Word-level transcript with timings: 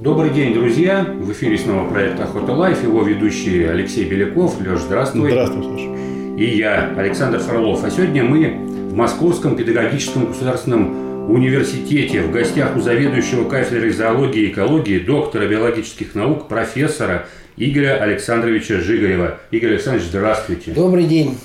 Добрый 0.00 0.30
день, 0.30 0.54
друзья! 0.54 1.04
В 1.04 1.30
эфире 1.32 1.58
снова 1.58 1.86
проект 1.86 2.18
«Охота 2.18 2.52
Life». 2.52 2.82
Его 2.82 3.02
ведущий 3.02 3.64
Алексей 3.64 4.06
Беляков. 4.06 4.58
Леш, 4.58 4.80
здравствуй. 4.80 5.30
Здравствуй, 5.30 5.62
Саша. 5.62 6.38
И 6.38 6.56
я, 6.56 6.94
Александр 6.96 7.38
Фролов. 7.38 7.84
А 7.84 7.90
сегодня 7.90 8.24
мы 8.24 8.48
в 8.88 8.94
Московском 8.94 9.56
педагогическом 9.56 10.24
государственном 10.24 11.30
университете 11.30 12.22
в 12.22 12.32
гостях 12.32 12.78
у 12.78 12.80
заведующего 12.80 13.46
кафедрой 13.46 13.90
зоологии 13.90 14.44
и 14.44 14.52
экологии, 14.52 15.00
доктора 15.00 15.46
биологических 15.46 16.14
наук, 16.14 16.48
профессора 16.48 17.26
Игоря 17.58 18.02
Александровича 18.02 18.80
Жигарева. 18.80 19.38
Игорь 19.50 19.72
Александрович, 19.72 20.06
здравствуйте. 20.06 20.70
Добрый 20.70 21.04
день. 21.04 21.36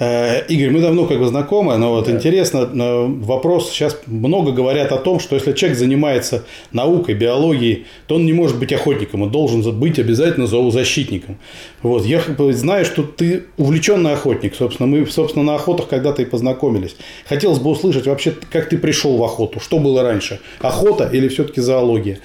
Э, 0.00 0.46
Игорь, 0.48 0.70
мы 0.70 0.80
давно 0.80 1.04
как 1.04 1.18
бы 1.18 1.26
знакомы, 1.26 1.76
но 1.76 1.90
вот 1.90 2.06
да. 2.06 2.12
интересно, 2.12 2.70
э, 2.72 3.06
вопрос, 3.06 3.70
сейчас 3.70 3.98
много 4.06 4.50
говорят 4.50 4.92
о 4.92 4.96
том, 4.96 5.20
что 5.20 5.34
если 5.34 5.52
человек 5.52 5.78
занимается 5.78 6.44
наукой, 6.72 7.14
биологией, 7.14 7.84
то 8.06 8.14
он 8.14 8.24
не 8.24 8.32
может 8.32 8.58
быть 8.58 8.72
охотником, 8.72 9.20
он 9.20 9.30
должен 9.30 9.60
быть 9.78 9.98
обязательно 9.98 10.46
зоозащитником. 10.46 11.36
Вот, 11.82 12.06
я 12.06 12.22
знаю, 12.52 12.86
что 12.86 13.02
ты 13.02 13.44
увлеченный 13.58 14.14
охотник, 14.14 14.54
собственно, 14.54 14.86
мы, 14.86 15.04
собственно, 15.04 15.44
на 15.44 15.56
охотах 15.56 15.88
когда-то 15.88 16.22
и 16.22 16.24
познакомились. 16.24 16.96
Хотелось 17.28 17.58
бы 17.58 17.70
услышать 17.70 18.06
вообще, 18.06 18.34
как 18.50 18.70
ты 18.70 18.78
пришел 18.78 19.18
в 19.18 19.22
охоту, 19.22 19.60
что 19.60 19.78
было 19.78 20.02
раньше, 20.02 20.40
охота 20.60 21.10
или 21.12 21.28
все-таки 21.28 21.60
зоология? 21.60 22.20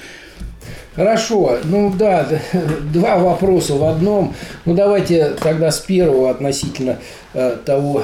Хорошо, 0.95 1.57
ну 1.65 1.93
да, 1.97 2.25
два 2.93 3.17
вопроса 3.17 3.75
в 3.75 3.83
одном. 3.83 4.33
Ну 4.63 4.73
давайте 4.73 5.31
тогда 5.41 5.71
с 5.71 5.79
первого 5.79 6.29
относительно 6.29 6.99
э, 7.33 7.57
того, 7.65 8.03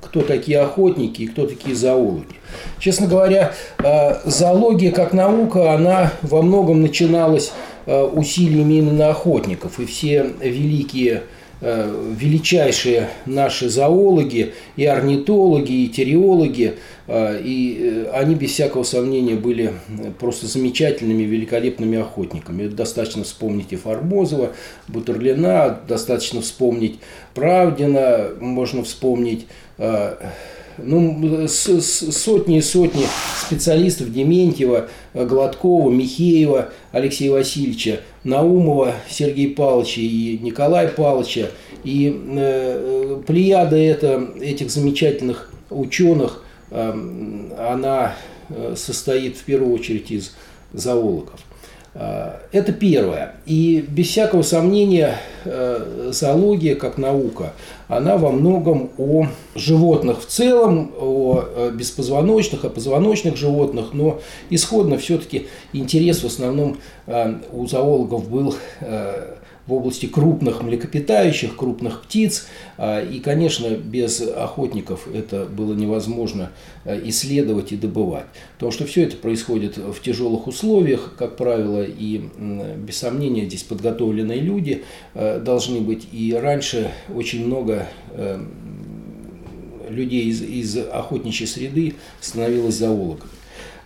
кто 0.00 0.22
такие 0.22 0.60
охотники 0.60 1.22
и 1.22 1.26
кто 1.26 1.46
такие 1.46 1.74
зоологи. 1.74 2.36
Честно 2.78 3.08
говоря, 3.08 3.52
э, 3.82 4.20
зоология 4.24 4.92
как 4.92 5.12
наука, 5.12 5.72
она 5.72 6.12
во 6.22 6.42
многом 6.42 6.80
начиналась 6.80 7.52
э, 7.86 8.02
усилиями 8.02 8.74
именно 8.74 9.10
охотников. 9.10 9.80
И 9.80 9.86
все 9.86 10.30
великие 10.40 11.14
Э, 11.16 11.37
величайшие 11.60 13.08
наши 13.26 13.68
зоологи, 13.68 14.54
и 14.76 14.84
орнитологи, 14.84 15.72
и 15.72 15.88
териологи, 15.88 16.74
э, 17.08 17.40
и 17.42 17.78
э, 17.80 18.10
они 18.12 18.36
без 18.36 18.52
всякого 18.52 18.84
сомнения 18.84 19.34
были 19.34 19.74
просто 20.20 20.46
замечательными, 20.46 21.24
великолепными 21.24 21.98
охотниками. 21.98 22.68
Достаточно 22.68 23.24
вспомнить 23.24 23.72
и 23.72 23.76
Формозова, 23.76 24.52
Бутерлина, 24.86 25.80
достаточно 25.88 26.40
вспомнить 26.42 27.00
Правдина, 27.34 28.28
можно 28.40 28.84
вспомнить 28.84 29.46
ну, 30.78 31.46
сотни 31.48 32.58
и 32.58 32.62
сотни 32.62 33.04
специалистов 33.40 34.12
Дементьева, 34.12 34.88
Гладкова, 35.14 35.90
Михеева, 35.90 36.70
Алексея 36.92 37.32
Васильевича, 37.32 38.00
Наумова 38.24 38.94
Сергея 39.08 39.54
Павловича 39.54 40.00
и 40.00 40.38
Николая 40.38 40.88
Павловича. 40.88 41.50
И 41.84 42.14
э, 42.36 43.22
плеяда 43.26 43.76
это, 43.76 44.28
этих 44.40 44.70
замечательных 44.70 45.52
ученых, 45.70 46.42
э, 46.70 47.54
она 47.58 48.14
э, 48.48 48.74
состоит 48.76 49.36
в 49.36 49.44
первую 49.44 49.72
очередь 49.72 50.10
из 50.10 50.34
зоологов. 50.72 51.40
Э, 51.94 52.32
это 52.52 52.72
первое. 52.72 53.34
И 53.46 53.84
без 53.88 54.08
всякого 54.08 54.42
сомнения 54.42 55.16
э, 55.44 56.10
зоология 56.12 56.74
как 56.74 56.98
наука, 56.98 57.52
она 57.88 58.16
во 58.16 58.30
многом 58.30 58.90
о 58.98 59.26
животных 59.54 60.20
в 60.20 60.26
целом, 60.26 60.92
о 60.98 61.42
э, 61.44 61.70
беспозвоночных, 61.74 62.64
о 62.64 62.70
позвоночных 62.70 63.36
животных, 63.36 63.88
но 63.92 64.20
исходно 64.50 64.98
все-таки 64.98 65.48
интерес 65.72 66.22
в 66.22 66.26
основном 66.26 66.78
у 67.52 67.66
зоологов 67.66 68.28
был 68.28 68.54
в 69.68 69.72
области 69.74 70.06
крупных 70.06 70.62
млекопитающих, 70.62 71.54
крупных 71.54 72.02
птиц. 72.02 72.46
А, 72.78 73.04
и, 73.04 73.20
конечно, 73.20 73.68
без 73.68 74.20
охотников 74.20 75.06
это 75.12 75.44
было 75.44 75.74
невозможно 75.74 76.50
а, 76.84 76.98
исследовать 77.04 77.72
и 77.72 77.76
добывать. 77.76 78.24
Потому 78.54 78.72
что 78.72 78.86
все 78.86 79.02
это 79.02 79.16
происходит 79.16 79.76
в 79.76 80.00
тяжелых 80.00 80.46
условиях, 80.46 81.14
как 81.18 81.36
правило, 81.36 81.84
и 81.84 82.22
без 82.78 82.96
сомнения 82.96 83.44
здесь 83.44 83.62
подготовленные 83.62 84.40
люди 84.40 84.84
а, 85.14 85.38
должны 85.38 85.80
быть. 85.80 86.08
И 86.12 86.32
раньше 86.32 86.90
очень 87.14 87.46
много 87.46 87.86
людей 89.88 90.24
из, 90.24 90.42
из 90.42 90.76
охотничьей 90.76 91.46
среды 91.46 91.94
становилось 92.20 92.74
зоологами. 92.74 93.30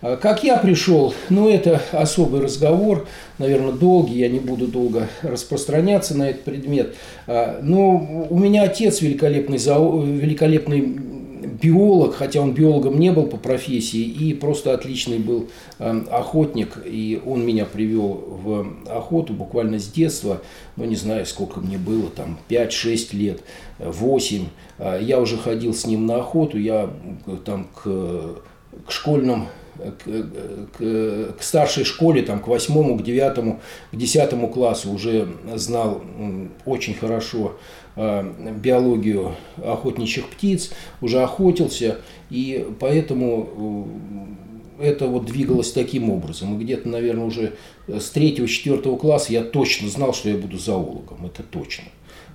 А 0.03 0.17
как 0.17 0.43
я 0.43 0.57
пришел, 0.57 1.13
ну 1.29 1.47
это 1.47 1.81
особый 1.93 2.41
разговор, 2.41 3.07
наверное, 3.37 3.71
долгий, 3.71 4.19
я 4.19 4.27
не 4.27 4.39
буду 4.39 4.67
долго 4.67 5.07
распространяться 5.21 6.17
на 6.17 6.31
этот 6.31 6.43
предмет. 6.43 6.95
А, 7.25 7.61
но 7.63 8.27
у 8.29 8.37
меня 8.37 8.63
отец 8.63 9.01
великолепный, 9.01 9.59
великолепный 9.59 10.81
биолог, 10.81 12.15
хотя 12.15 12.41
он 12.41 12.53
биологом 12.53 12.99
не 12.99 13.13
был 13.13 13.27
по 13.27 13.37
профессии, 13.37 14.01
и 14.01 14.33
просто 14.33 14.73
отличный 14.73 15.19
был 15.19 15.47
а, 15.79 16.05
охотник, 16.11 16.79
и 16.83 17.21
он 17.25 17.45
меня 17.45 17.63
привел 17.63 18.25
в 18.43 18.67
охоту 18.89 19.31
буквально 19.31 19.79
с 19.79 19.87
детства, 19.87 20.41
ну 20.75 20.83
не 20.83 20.97
знаю, 20.97 21.25
сколько 21.25 21.61
мне 21.61 21.77
было, 21.77 22.09
там 22.09 22.39
5-6 22.49 23.15
лет, 23.15 23.41
8. 23.79 24.47
Я 24.99 25.21
уже 25.21 25.37
ходил 25.37 25.73
с 25.73 25.85
ним 25.85 26.05
на 26.05 26.17
охоту, 26.17 26.59
я 26.59 26.89
там 27.45 27.69
к, 27.73 27.83
к 28.85 28.91
школьным 28.91 29.47
к, 29.77 31.33
к, 31.37 31.43
старшей 31.43 31.83
школе, 31.83 32.21
там, 32.21 32.39
к 32.39 32.47
восьмому, 32.47 32.97
к 32.97 33.03
девятому, 33.03 33.59
к 33.91 33.95
десятому 33.95 34.49
классу 34.49 34.91
уже 34.91 35.27
знал 35.55 36.01
очень 36.65 36.93
хорошо 36.93 37.57
э, 37.95 38.23
биологию 38.61 39.35
охотничьих 39.63 40.27
птиц, 40.27 40.71
уже 41.01 41.21
охотился, 41.21 41.97
и 42.29 42.67
поэтому 42.79 43.87
э, 44.79 44.85
это 44.85 45.07
вот 45.07 45.25
двигалось 45.25 45.71
таким 45.71 46.09
образом. 46.09 46.55
И 46.55 46.63
где-то, 46.63 46.89
наверное, 46.89 47.25
уже 47.25 47.53
с 47.87 48.09
третьего, 48.09 48.47
четвертого 48.47 48.97
класса 48.97 49.33
я 49.33 49.43
точно 49.43 49.89
знал, 49.89 50.13
что 50.13 50.29
я 50.29 50.37
буду 50.37 50.57
зоологом, 50.57 51.25
это 51.25 51.43
точно. 51.43 51.85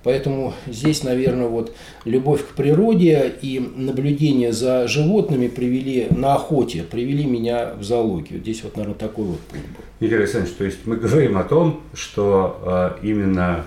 Поэтому 0.05 0.55
здесь, 0.67 1.03
наверное, 1.03 1.47
вот 1.49 1.75
любовь 2.05 2.43
к 2.43 2.55
природе 2.55 3.35
и 3.43 3.59
наблюдение 3.59 4.53
за 4.53 4.87
животными 4.89 5.49
привели 5.49 6.07
на 6.11 6.35
охоте, 6.35 6.83
привели 6.83 7.25
меня 7.25 7.73
в 7.79 7.83
зоологию. 7.83 8.41
Здесь 8.41 8.63
вот, 8.63 8.77
наверное, 8.77 8.99
такой 8.99 9.25
вот 9.25 9.41
путь 9.41 9.61
был. 9.61 10.07
Игорь 10.07 10.21
Александрович, 10.21 10.55
то 10.57 10.65
есть 10.65 10.79
мы 10.85 10.97
говорим 10.97 11.37
о 11.37 11.45
том, 11.45 11.81
что 11.95 12.97
э, 13.03 13.07
именно 13.07 13.65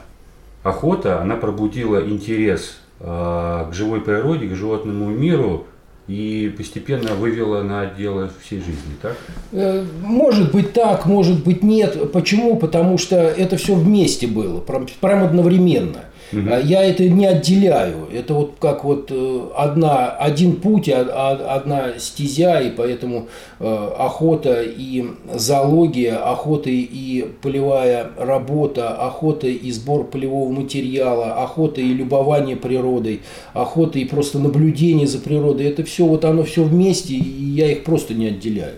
охота, 0.63 1.21
она 1.21 1.35
пробудила 1.35 2.03
интерес 2.07 2.79
э, 2.99 3.03
к 3.03 3.73
живой 3.73 4.01
природе, 4.01 4.47
к 4.47 4.55
животному 4.55 5.09
миру, 5.09 5.65
и 6.07 6.53
постепенно 6.57 7.13
вывела 7.15 7.61
на 7.61 7.85
дело 7.85 8.31
всей 8.43 8.59
жизни, 8.59 8.95
так? 9.01 9.15
Э, 9.51 9.85
может 10.01 10.51
быть 10.51 10.73
так, 10.73 11.05
может 11.05 11.43
быть 11.43 11.63
нет. 11.63 12.11
Почему? 12.11 12.57
Потому 12.57 12.97
что 12.97 13.15
это 13.15 13.55
все 13.57 13.75
вместе 13.75 14.27
было, 14.27 14.59
прям, 14.59 14.87
прям 14.99 15.23
одновременно. 15.23 16.05
Угу. 16.33 16.49
Я 16.63 16.83
это 16.83 17.07
не 17.09 17.25
отделяю. 17.25 18.07
Это 18.13 18.33
вот 18.33 18.53
как 18.59 18.83
вот 18.83 19.11
э, 19.11 19.47
одна, 19.55 20.09
один 20.11 20.55
путь, 20.57 20.87
одна 20.89 21.99
стезя, 21.99 22.59
и 22.61 22.69
поэтому 22.69 23.27
э, 23.59 23.89
охота 23.97 24.61
и 24.63 25.05
зоология, 25.33 26.17
охота 26.17 26.69
и 26.69 27.25
полевая 27.41 28.11
работа, 28.17 28.89
охота 28.89 29.47
и 29.47 29.71
сбор 29.71 30.05
полевого 30.05 30.51
материала, 30.51 31.43
охота 31.43 31.81
и 31.81 31.93
любование 31.93 32.55
природой, 32.55 33.21
охота 33.53 33.99
и 33.99 34.05
просто 34.05 34.39
наблюдение 34.39 35.07
за 35.07 35.19
природой, 35.19 35.67
это 35.67 35.83
все 35.83 36.05
вот 36.05 36.23
оно 36.23 36.43
все 36.43 36.63
вместе, 36.63 37.13
и 37.15 37.43
я 37.43 37.71
их 37.71 37.83
просто 37.83 38.13
не 38.13 38.27
отделяю. 38.27 38.75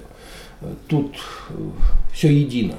Тут 0.88 1.14
все 2.14 2.30
едино. 2.30 2.76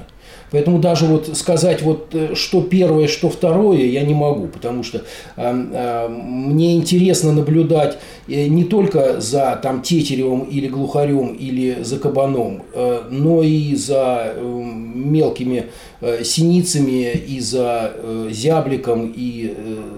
Поэтому 0.55 0.79
даже 0.79 1.05
вот 1.05 1.35
сказать, 1.35 1.81
вот, 1.81 2.15
э, 2.15 2.33
что 2.33 2.61
первое, 2.61 3.09
что 3.09 3.29
второе, 3.29 3.87
я 3.87 4.03
не 4.03 4.13
могу, 4.13 4.47
потому 4.47 4.83
что 4.83 4.99
э, 4.99 5.01
э, 5.35 6.07
мне 6.07 6.77
интересно 6.77 7.33
наблюдать 7.33 7.97
э, 8.29 8.47
не 8.47 8.63
только 8.63 9.19
за 9.19 9.59
там, 9.61 9.81
тетеревым 9.81 10.43
или 10.43 10.69
глухарем 10.69 11.33
или 11.33 11.83
за 11.83 11.99
кабаном, 11.99 12.63
но 13.09 13.43
и 13.43 13.75
за 13.75 14.33
э, 14.33 14.61
мелкими 14.95 15.65
синицами, 16.23 17.11
и 17.11 17.41
за 17.41 17.91
зябликом, 18.31 19.13
и 19.13 19.53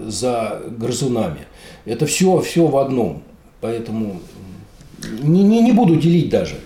за 0.08 0.60
грызунами. 0.76 1.46
Это 1.84 2.06
все, 2.06 2.40
все 2.40 2.66
в 2.66 2.76
одном. 2.78 3.22
Поэтому 3.60 4.16
не, 5.22 5.44
не, 5.44 5.62
не 5.62 5.70
буду 5.70 5.94
делить 5.94 6.30
даже. 6.30 6.56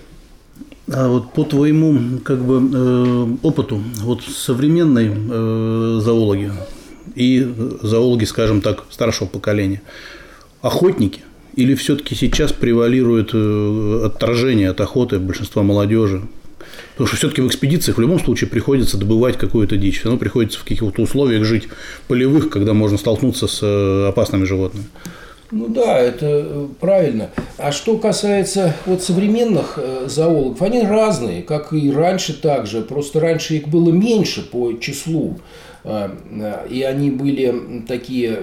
А 0.91 1.07
вот 1.07 1.31
по 1.33 1.43
твоему 1.45 2.19
как 2.19 2.43
бы 2.43 2.61
э, 2.73 3.27
опыту, 3.41 3.81
вот 4.01 4.21
современной 4.23 5.11
э, 5.13 5.99
зоологии 6.01 6.51
и 7.15 7.47
зоологи, 7.81 8.25
скажем 8.25 8.61
так, 8.61 8.83
старшего 8.89 9.27
поколения, 9.27 9.81
охотники 10.61 11.21
или 11.55 11.73
все-таки 11.75 12.15
сейчас 12.15 12.51
превалирует 12.51 13.29
э, 13.33 14.01
отторжение 14.05 14.71
от 14.71 14.81
охоты 14.81 15.19
большинства 15.19 15.63
молодежи? 15.63 16.23
Потому 16.91 17.07
что 17.07 17.17
все-таки 17.17 17.41
в 17.41 17.47
экспедициях 17.47 17.97
в 17.97 18.01
любом 18.01 18.19
случае 18.19 18.49
приходится 18.49 18.97
добывать 18.97 19.37
какую-то 19.37 19.77
дичь. 19.77 19.99
Все 19.99 20.05
равно 20.05 20.19
приходится 20.19 20.59
в 20.59 20.63
каких-то 20.63 21.01
условиях 21.01 21.45
жить 21.45 21.67
полевых, 22.07 22.49
когда 22.49 22.73
можно 22.73 22.97
столкнуться 22.97 23.47
с 23.47 23.59
э, 23.61 24.07
опасными 24.09 24.43
животными. 24.43 24.87
Ну 25.55 25.67
да, 25.67 25.99
это 25.99 26.25
э, 26.25 26.67
правильно. 26.79 27.29
А 27.59 27.71
что 27.71 27.99
касается 27.99 28.73
вот 28.87 29.03
современных 29.03 29.77
э, 29.77 30.07
зоологов, 30.07 30.63
они 30.63 30.81
разные, 30.81 31.43
как 31.43 31.73
и 31.73 31.91
раньше 31.91 32.33
также. 32.41 32.81
Просто 32.81 33.19
раньше 33.19 33.55
их 33.57 33.67
было 33.67 33.91
меньше 33.91 34.41
по 34.49 34.73
числу. 34.73 35.37
И 35.85 36.81
они 36.81 37.11
были 37.11 37.83
такие 37.85 38.39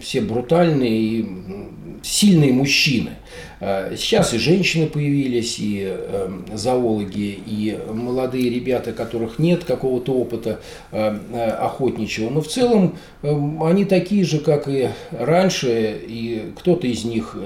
все 0.00 0.22
брутальные 0.22 0.98
и 0.98 1.28
сильные 2.02 2.52
мужчины. 2.52 3.10
Э, 3.60 3.94
сейчас 3.96 4.32
и 4.32 4.38
женщины 4.38 4.86
появились, 4.86 5.58
и 5.58 5.84
эм, 5.84 6.46
зоологи, 6.52 7.38
и 7.46 7.78
молодые 7.92 8.48
ребята, 8.48 8.92
которых 8.92 9.38
нет 9.38 9.64
какого-то 9.64 10.12
опыта 10.12 10.60
э, 10.92 11.18
э, 11.32 11.50
охотничьего. 11.50 12.30
Но 12.30 12.40
в 12.40 12.48
целом 12.48 12.96
эм, 13.22 13.62
они 13.62 13.84
такие 13.84 14.24
же, 14.24 14.38
как 14.38 14.66
и 14.66 14.88
раньше, 15.10 16.00
и 16.06 16.52
кто-то 16.58 16.86
из 16.86 17.04
них 17.04 17.36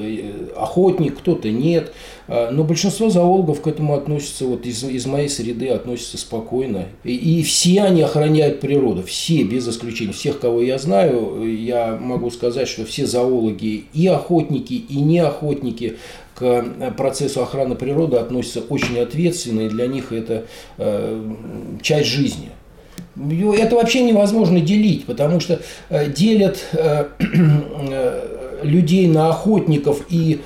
охотник, 0.56 1.18
кто-то 1.18 1.50
нет. 1.50 1.92
Но 2.26 2.64
большинство 2.64 3.10
зоологов 3.10 3.60
к 3.60 3.66
этому 3.66 3.94
относятся, 3.94 4.46
вот 4.46 4.64
из, 4.64 4.82
из 4.82 5.04
моей 5.04 5.28
среды 5.28 5.68
относятся 5.68 6.16
спокойно. 6.16 6.86
И, 7.02 7.14
и 7.14 7.42
все 7.42 7.82
они 7.82 8.00
охраняют 8.00 8.60
природу, 8.60 9.02
все, 9.02 9.42
без 9.42 9.68
исключения. 9.68 10.12
Всех, 10.12 10.40
кого 10.40 10.62
я 10.62 10.78
знаю, 10.78 11.44
я 11.44 11.98
могу 12.00 12.30
сказать, 12.30 12.66
что 12.66 12.86
все 12.86 13.06
зоологи 13.06 13.84
и 13.92 14.06
охотники, 14.06 14.43
и 14.52 15.00
не 15.00 15.18
охотники 15.18 15.96
к 16.34 16.42
э, 16.42 16.90
процессу 16.96 17.42
охраны 17.42 17.74
природы 17.74 18.16
относятся 18.16 18.60
очень 18.60 18.98
ответственно, 18.98 19.62
и 19.62 19.68
для 19.68 19.86
них 19.86 20.12
это 20.12 20.44
э, 20.78 21.34
часть 21.82 22.08
жизни. 22.08 22.50
Это 23.16 23.76
вообще 23.76 24.02
невозможно 24.02 24.60
делить, 24.60 25.06
потому 25.06 25.40
что 25.40 25.60
э, 25.88 26.10
делят 26.10 26.64
э, 26.72 27.06
людей 28.62 29.06
на 29.06 29.30
охотников 29.30 30.06
и 30.08 30.40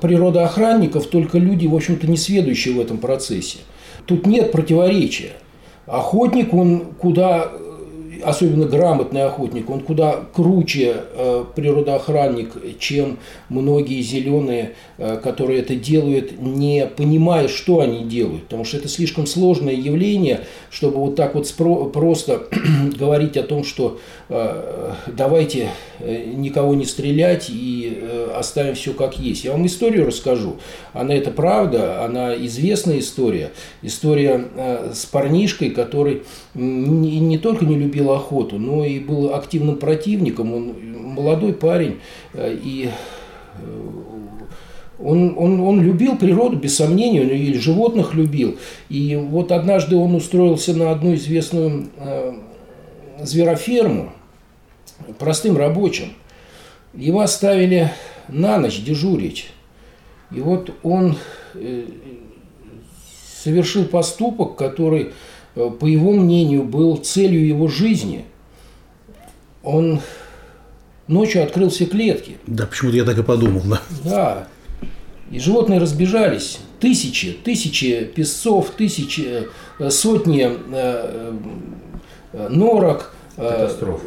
природоохранников 0.00 1.06
только 1.08 1.36
люди, 1.36 1.66
в 1.66 1.74
общем-то, 1.74 2.06
не 2.06 2.16
сведущие 2.16 2.72
в 2.72 2.80
этом 2.80 2.96
процессе. 2.96 3.58
Тут 4.06 4.26
нет 4.26 4.52
противоречия. 4.52 5.32
Охотник, 5.86 6.54
он 6.54 6.94
куда 6.98 7.52
особенно 8.24 8.66
грамотный 8.66 9.22
охотник, 9.22 9.70
он 9.70 9.80
куда 9.80 10.24
круче 10.34 10.96
э, 11.14 11.44
природоохранник, 11.54 12.78
чем 12.78 13.18
многие 13.48 14.00
зеленые, 14.02 14.74
э, 14.98 15.18
которые 15.22 15.60
это 15.60 15.74
делают, 15.74 16.40
не 16.40 16.86
понимая, 16.86 17.48
что 17.48 17.80
они 17.80 18.04
делают. 18.04 18.44
Потому 18.44 18.64
что 18.64 18.78
это 18.78 18.88
слишком 18.88 19.26
сложное 19.26 19.74
явление, 19.74 20.40
чтобы 20.70 20.98
вот 20.98 21.16
так 21.16 21.34
вот 21.34 21.46
спро- 21.46 21.90
просто 21.90 22.42
говорить 22.98 23.36
о 23.36 23.42
том, 23.42 23.64
что 23.64 23.98
э, 24.28 24.92
давайте 25.06 25.68
э, 26.00 26.24
никого 26.34 26.74
не 26.74 26.84
стрелять 26.84 27.50
и 27.50 27.98
э, 28.00 28.30
оставим 28.34 28.74
все 28.74 28.92
как 28.92 29.18
есть. 29.18 29.44
Я 29.44 29.52
вам 29.52 29.66
историю 29.66 30.06
расскажу. 30.06 30.56
Она 30.92 31.14
это 31.14 31.30
правда, 31.30 32.04
она 32.04 32.34
известная 32.34 32.98
история. 32.98 33.52
История 33.82 34.44
э, 34.56 34.92
с 34.94 35.06
парнишкой, 35.06 35.70
который 35.70 36.22
не, 36.54 37.20
не 37.20 37.38
только 37.38 37.64
не 37.64 37.76
любил 37.76 38.07
охоту, 38.10 38.58
но 38.58 38.84
и 38.84 38.98
был 38.98 39.34
активным 39.34 39.76
противником. 39.76 40.52
Он 40.52 40.74
молодой 40.94 41.52
парень, 41.52 42.00
э, 42.34 42.56
и 42.62 42.88
э, 42.88 43.90
он, 44.98 45.34
он, 45.36 45.60
он 45.60 45.82
любил 45.82 46.16
природу, 46.16 46.56
без 46.56 46.76
сомнения, 46.76 47.22
он 47.22 47.28
и 47.28 47.52
животных 47.54 48.14
любил. 48.14 48.58
И 48.88 49.16
вот 49.16 49.52
однажды 49.52 49.96
он 49.96 50.14
устроился 50.14 50.74
на 50.74 50.90
одну 50.90 51.14
известную 51.14 51.88
э, 51.96 52.34
звероферму 53.22 54.12
простым 55.18 55.56
рабочим. 55.56 56.14
Его 56.94 57.20
оставили 57.20 57.92
на 58.28 58.58
ночь 58.58 58.82
дежурить. 58.82 59.50
И 60.30 60.40
вот 60.40 60.74
он 60.82 61.16
совершил 63.42 63.84
поступок, 63.84 64.56
который 64.56 65.12
по 65.58 65.86
его 65.86 66.12
мнению, 66.12 66.64
был 66.64 66.96
целью 66.96 67.46
его 67.46 67.68
жизни. 67.68 68.24
Он 69.62 70.00
ночью 71.08 71.42
открыл 71.42 71.70
все 71.70 71.86
клетки. 71.86 72.38
Да, 72.46 72.66
почему-то 72.66 72.96
я 72.96 73.04
так 73.04 73.18
и 73.18 73.22
подумал, 73.22 73.62
да. 73.64 73.82
Да. 74.04 74.48
И 75.30 75.38
животные 75.40 75.80
разбежались. 75.80 76.58
Тысячи, 76.80 77.32
тысячи 77.32 78.04
песцов, 78.04 78.70
тысячи, 78.70 79.48
э, 79.78 79.90
сотни 79.90 80.48
э, 80.72 81.32
норок, 82.48 83.14
Катастрофа. 83.36 84.06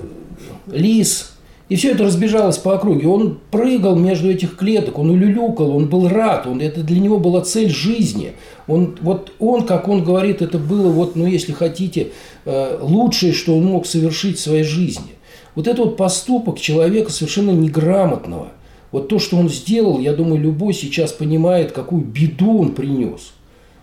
лис, 0.67 1.30
и 1.71 1.77
все 1.77 1.91
это 1.91 2.03
разбежалось 2.03 2.57
по 2.57 2.75
округе. 2.75 3.07
Он 3.07 3.37
прыгал 3.49 3.95
между 3.95 4.29
этих 4.29 4.57
клеток, 4.57 4.99
он 4.99 5.09
улюлюкал, 5.09 5.73
он 5.73 5.87
был 5.87 6.09
рад, 6.09 6.45
он, 6.45 6.59
это 6.59 6.83
для 6.83 6.99
него 6.99 7.17
была 7.17 7.39
цель 7.39 7.69
жизни. 7.69 8.33
Он, 8.67 8.97
вот 8.99 9.31
он, 9.39 9.65
как 9.65 9.87
он 9.87 10.03
говорит, 10.03 10.41
это 10.41 10.57
было, 10.57 10.89
вот, 10.89 11.15
ну, 11.15 11.25
если 11.25 11.53
хотите, 11.53 12.09
э, 12.43 12.77
лучшее, 12.81 13.31
что 13.31 13.55
он 13.55 13.63
мог 13.63 13.85
совершить 13.85 14.37
в 14.37 14.41
своей 14.41 14.65
жизни. 14.65 15.13
Вот 15.55 15.65
это 15.65 15.83
вот 15.83 15.95
поступок 15.95 16.59
человека 16.59 17.09
совершенно 17.09 17.51
неграмотного. 17.51 18.49
Вот 18.91 19.07
то, 19.07 19.17
что 19.17 19.37
он 19.37 19.47
сделал, 19.47 19.97
я 20.01 20.11
думаю, 20.11 20.41
любой 20.41 20.73
сейчас 20.73 21.13
понимает, 21.13 21.71
какую 21.71 22.03
беду 22.03 22.59
он 22.59 22.73
принес. 22.73 23.31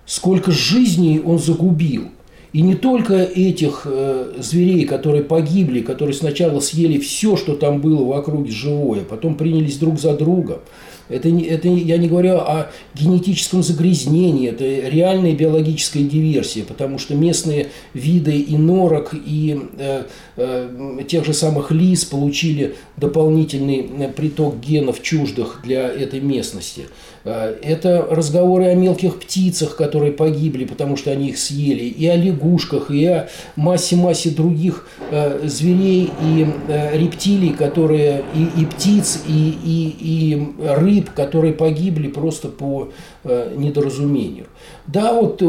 Сколько 0.05 0.51
жизней 0.53 1.23
он 1.25 1.39
загубил– 1.39 2.09
и 2.53 2.63
не 2.63 2.75
только 2.75 3.15
этих 3.15 3.83
э, 3.85 4.35
зверей, 4.39 4.85
которые 4.85 5.23
погибли, 5.23 5.81
которые 5.81 6.15
сначала 6.15 6.61
съели 6.61 6.99
все, 6.99 7.37
что 7.37 7.55
там 7.55 7.81
было 7.81 8.03
в 8.03 8.13
округе 8.13 8.51
живое, 8.51 9.03
потом 9.03 9.37
принялись 9.37 9.77
друг 9.77 10.01
за 10.01 10.15
друга. 10.15 10.61
Это, 11.09 11.29
это 11.29 11.69
я 11.69 11.97
не 11.97 12.09
говорю 12.09 12.37
о 12.37 12.71
генетическом 12.95 13.63
загрязнении, 13.63 14.49
это 14.49 14.65
реальная 14.65 15.33
биологическая 15.33 16.03
диверсия, 16.03 16.65
потому 16.65 16.99
что 16.99 17.15
местные 17.15 17.69
виды 17.95 18.39
и 18.39 18.57
норок, 18.57 19.15
и 19.15 19.61
э, 19.79 20.05
э, 20.37 20.99
тех 21.09 21.25
же 21.25 21.33
самых 21.33 21.71
лис 21.71 22.05
получили 22.05 22.75
дополнительный 22.97 23.89
э, 23.99 24.09
приток 24.09 24.61
генов 24.61 25.03
чуждых 25.03 25.61
для 25.65 25.89
этой 25.89 26.21
местности. 26.21 26.87
Э, 27.25 27.55
это 27.63 28.07
разговоры 28.11 28.67
о 28.67 28.75
мелких 28.75 29.19
птицах, 29.19 29.77
которые 29.77 30.13
погибли, 30.13 30.65
потому 30.65 30.97
что 30.97 31.11
они 31.11 31.29
их 31.29 31.39
съели, 31.39 31.85
и 31.85 32.07
о 32.07 32.17
лягушках, 32.17 32.91
и 32.91 33.05
о 33.07 33.29
массе-массе 33.57 34.31
других 34.31 34.87
э, 35.11 35.47
зверей 35.47 36.11
и 36.23 36.47
э, 36.69 36.99
рептилий, 36.99 37.51
которые 37.51 38.25
и, 38.35 38.63
и 38.63 38.67
птиц, 38.67 39.23
и, 39.27 39.59
и, 39.65 39.97
и 40.01 40.47
рыб, 40.59 40.98
которые 41.03 41.53
погибли 41.53 42.09
просто 42.09 42.49
по 42.49 42.89
недоразумению. 43.25 44.47
Да, 44.87 45.13
вот 45.13 45.43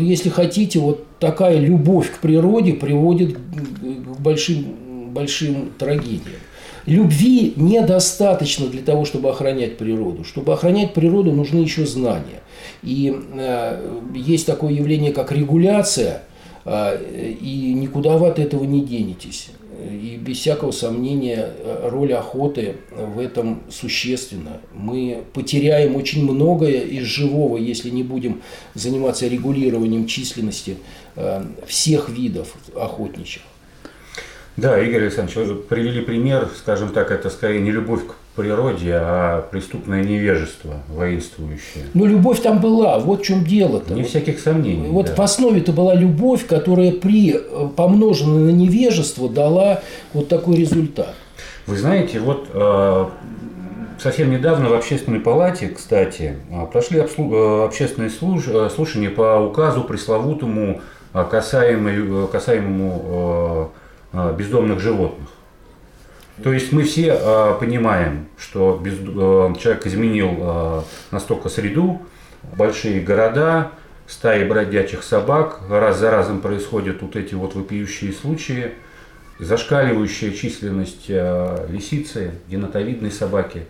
если 0.00 0.28
хотите, 0.28 0.78
вот 0.78 1.04
такая 1.18 1.58
любовь 1.58 2.10
к 2.12 2.18
природе 2.18 2.74
приводит 2.74 3.36
к 3.36 4.20
большим, 4.20 5.10
большим 5.12 5.70
трагедиям. 5.78 6.40
Любви 6.86 7.52
недостаточно 7.56 8.68
для 8.68 8.80
того, 8.80 9.04
чтобы 9.04 9.30
охранять 9.30 9.76
природу. 9.76 10.22
Чтобы 10.22 10.52
охранять 10.52 10.94
природу, 10.94 11.32
нужны 11.32 11.58
еще 11.58 11.84
знания. 11.84 12.42
И 12.82 13.14
э, 13.34 14.00
есть 14.14 14.46
такое 14.46 14.72
явление, 14.72 15.12
как 15.12 15.32
регуляция, 15.32 16.22
э, 16.64 17.34
и 17.40 17.74
никуда 17.74 18.16
вы 18.16 18.28
от 18.28 18.38
этого 18.38 18.62
не 18.62 18.82
денетесь. 18.82 19.48
И 19.78 20.16
без 20.16 20.38
всякого 20.38 20.70
сомнения 20.70 21.50
э, 21.58 21.88
роль 21.90 22.12
охоты 22.14 22.76
в 22.90 23.18
этом 23.18 23.62
существенна. 23.70 24.60
Мы 24.72 25.22
потеряем 25.32 25.96
очень 25.96 26.24
многое 26.24 26.80
из 26.80 27.04
живого, 27.04 27.56
если 27.56 27.90
не 27.90 28.02
будем 28.02 28.42
заниматься 28.74 29.26
регулированием 29.26 30.06
численности 30.06 30.78
э, 31.16 31.44
всех 31.66 32.08
видов 32.08 32.54
охотничьих. 32.74 33.42
Да, 34.56 34.80
Игорь 34.80 35.02
Александрович, 35.02 35.48
вы 35.48 35.54
привели 35.56 36.00
пример, 36.00 36.48
скажем 36.56 36.90
так, 36.90 37.10
это 37.10 37.28
скорее 37.28 37.60
не 37.60 37.70
любовь 37.70 38.06
к 38.06 38.14
природе, 38.36 38.92
а 38.94 39.42
преступное 39.50 40.04
невежество 40.04 40.74
воинствующее. 40.88 41.84
Ну, 41.94 42.04
любовь 42.04 42.40
там 42.40 42.60
была, 42.60 42.98
вот 42.98 43.22
в 43.22 43.24
чем 43.24 43.44
дело-то. 43.44 43.94
Не 43.94 44.02
всяких 44.02 44.38
сомнений. 44.38 44.88
Вот 44.88 45.06
да. 45.06 45.14
в 45.14 45.20
основе-то 45.20 45.72
была 45.72 45.94
любовь, 45.94 46.46
которая 46.46 46.92
при 46.92 47.34
э, 47.34 47.68
помноженной 47.74 48.52
на 48.52 48.56
невежество 48.56 49.28
дала 49.28 49.80
вот 50.12 50.28
такой 50.28 50.56
результат. 50.56 51.14
Вы 51.66 51.76
знаете, 51.76 52.20
вот 52.20 52.48
э, 52.52 53.06
совсем 53.98 54.30
недавно 54.30 54.68
в 54.68 54.74
общественной 54.74 55.20
палате, 55.20 55.68
кстати, 55.68 56.36
э, 56.50 56.66
прошли 56.70 57.00
общественные 57.00 58.10
слушания 58.10 59.10
по 59.10 59.40
указу 59.40 59.82
пресловутому 59.82 60.80
касаемому, 61.12 62.28
касаемому 62.28 63.72
а, 64.16 64.32
бездомных 64.32 64.80
животных. 64.80 65.28
То 66.42 66.52
есть 66.52 66.70
мы 66.72 66.82
все 66.82 67.18
э, 67.18 67.54
понимаем, 67.58 68.26
что 68.38 68.78
без, 68.82 68.94
э, 68.94 69.54
человек 69.58 69.86
изменил 69.86 70.36
э, 70.38 70.82
настолько 71.10 71.48
среду, 71.48 72.02
большие 72.56 73.00
города, 73.00 73.72
стаи 74.06 74.46
бродячих 74.46 75.02
собак, 75.02 75.60
раз 75.70 75.98
за 75.98 76.10
разом 76.10 76.40
происходят 76.40 77.00
вот 77.00 77.16
эти 77.16 77.34
вот 77.34 77.54
вопиющие 77.54 78.12
случаи, 78.12 78.72
зашкаливающая 79.38 80.32
численность 80.32 81.06
э, 81.08 81.66
лисицы, 81.70 82.32
денотовидной 82.48 83.10
собаки, 83.10 83.66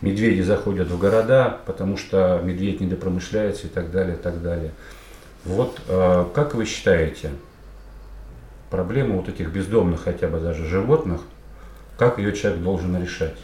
медведи 0.00 0.42
заходят 0.42 0.88
в 0.88 0.98
города, 0.98 1.58
потому 1.66 1.96
что 1.96 2.40
медведь 2.44 2.80
недопромышляется 2.80 3.66
и 3.66 3.70
так 3.70 3.90
далее, 3.90 4.14
и 4.14 4.18
так 4.18 4.40
далее. 4.40 4.70
Вот 5.44 5.80
э, 5.88 6.26
как 6.32 6.54
вы 6.54 6.64
считаете, 6.64 7.30
проблема 8.70 9.16
вот 9.16 9.28
этих 9.28 9.50
бездомных 9.50 10.04
хотя 10.04 10.28
бы 10.28 10.38
даже 10.38 10.64
животных, 10.66 11.20
как 11.98 12.18
ее 12.18 12.32
человек 12.32 12.62
должен 12.62 13.00
решать? 13.00 13.34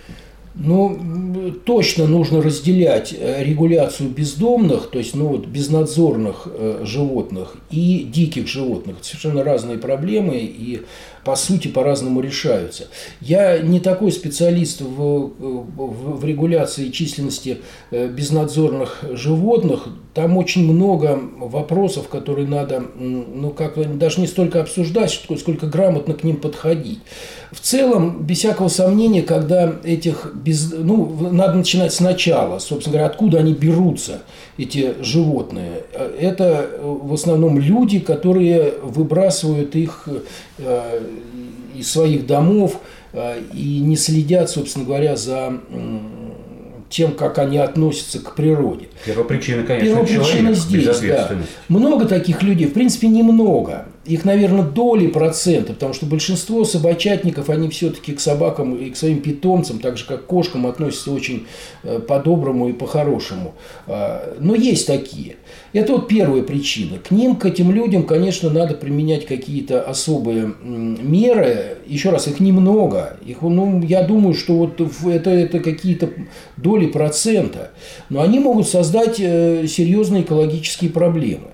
Ну, 0.54 1.52
точно 1.64 2.06
нужно 2.06 2.42
разделять 2.42 3.14
э, 3.16 3.44
регуляцию 3.44 4.10
бездомных, 4.10 4.90
то 4.90 4.98
есть 4.98 5.14
ну, 5.14 5.28
вот, 5.28 5.46
безнадзорных 5.46 6.46
э, 6.46 6.82
животных 6.84 7.54
и 7.70 8.02
диких 8.02 8.48
животных. 8.48 8.96
Это 8.96 9.06
совершенно 9.06 9.44
разные 9.44 9.78
проблемы 9.78 10.38
и 10.38 10.82
по 11.24 11.36
сути 11.36 11.68
по-разному 11.68 12.20
решаются. 12.20 12.88
Я 13.20 13.58
не 13.58 13.80
такой 13.80 14.12
специалист 14.12 14.80
в, 14.80 14.86
в, 14.86 16.18
в 16.18 16.24
регуляции 16.24 16.90
численности 16.90 17.58
э, 17.90 18.08
безнадзорных 18.08 19.04
животных. 19.12 19.88
Там 20.14 20.36
очень 20.36 20.70
много 20.70 21.20
вопросов, 21.38 22.08
которые 22.08 22.48
надо, 22.48 22.82
ну, 22.98 23.50
как 23.50 23.98
даже 23.98 24.20
не 24.20 24.26
столько 24.26 24.60
обсуждать, 24.60 25.10
сколько 25.38 25.66
грамотно 25.66 26.14
к 26.14 26.24
ним 26.24 26.36
подходить. 26.36 27.00
В 27.52 27.60
целом, 27.60 28.22
без 28.22 28.38
всякого 28.38 28.68
сомнения, 28.68 29.22
когда 29.22 29.72
этих 29.84 30.32
без, 30.34 30.72
ну, 30.72 31.30
надо 31.30 31.54
начинать 31.54 31.92
сначала, 31.92 32.58
собственно 32.58 32.94
говоря, 32.94 33.06
откуда 33.10 33.38
они 33.38 33.54
берутся, 33.54 34.22
эти 34.56 34.94
животные. 35.00 35.84
Это 36.18 36.70
в 36.82 37.12
основном 37.12 37.58
люди, 37.58 37.98
которые 37.98 38.74
выбрасывают 38.82 39.74
их 39.74 40.08
э, 40.58 41.00
из 41.76 41.90
своих 41.90 42.26
домов 42.26 42.80
э, 43.12 43.40
и 43.54 43.80
не 43.80 43.96
следят, 43.96 44.50
собственно 44.50 44.84
говоря, 44.84 45.16
за 45.16 45.60
тем, 46.90 47.12
как 47.12 47.38
они 47.38 47.58
относятся 47.58 48.18
к 48.18 48.34
природе. 48.34 48.88
Первопричина, 49.06 49.62
конечно, 49.62 49.90
Первопричина 49.90 50.24
человек, 50.24 50.56
здесь, 50.56 51.00
да. 51.00 51.30
Много 51.68 52.04
таких 52.04 52.42
людей, 52.42 52.66
в 52.66 52.72
принципе, 52.72 53.06
немного 53.08 53.86
их, 54.10 54.24
наверное, 54.24 54.64
доли 54.64 55.06
процента, 55.06 55.72
потому 55.72 55.94
что 55.94 56.06
большинство 56.06 56.64
собачатников, 56.64 57.48
они 57.48 57.68
все-таки 57.68 58.12
к 58.12 58.20
собакам 58.20 58.74
и 58.74 58.90
к 58.90 58.96
своим 58.96 59.20
питомцам, 59.20 59.78
так 59.78 59.96
же 59.96 60.04
как 60.04 60.24
к 60.24 60.26
кошкам, 60.26 60.66
относятся 60.66 61.12
очень 61.12 61.46
э, 61.84 62.00
по-доброму 62.00 62.68
и 62.68 62.72
по-хорошему. 62.72 63.54
А, 63.86 64.36
но 64.40 64.56
есть 64.56 64.86
такие. 64.86 65.36
Это 65.72 65.92
вот 65.92 66.08
первая 66.08 66.42
причина. 66.42 66.98
К 66.98 67.12
ним, 67.12 67.36
к 67.36 67.46
этим 67.46 67.70
людям, 67.70 68.02
конечно, 68.02 68.50
надо 68.50 68.74
применять 68.74 69.26
какие-то 69.26 69.82
особые 69.82 70.52
меры. 70.60 71.78
Еще 71.86 72.10
раз, 72.10 72.26
их 72.26 72.40
немного. 72.40 73.16
Их, 73.24 73.42
ну, 73.42 73.80
я 73.82 74.02
думаю, 74.02 74.34
что 74.34 74.54
вот 74.54 74.80
это, 75.06 75.30
это 75.30 75.60
какие-то 75.60 76.10
доли 76.56 76.86
процента. 76.86 77.70
Но 78.08 78.22
они 78.22 78.40
могут 78.40 78.68
создать 78.68 79.20
э, 79.20 79.66
серьезные 79.68 80.22
экологические 80.22 80.90
проблемы. 80.90 81.50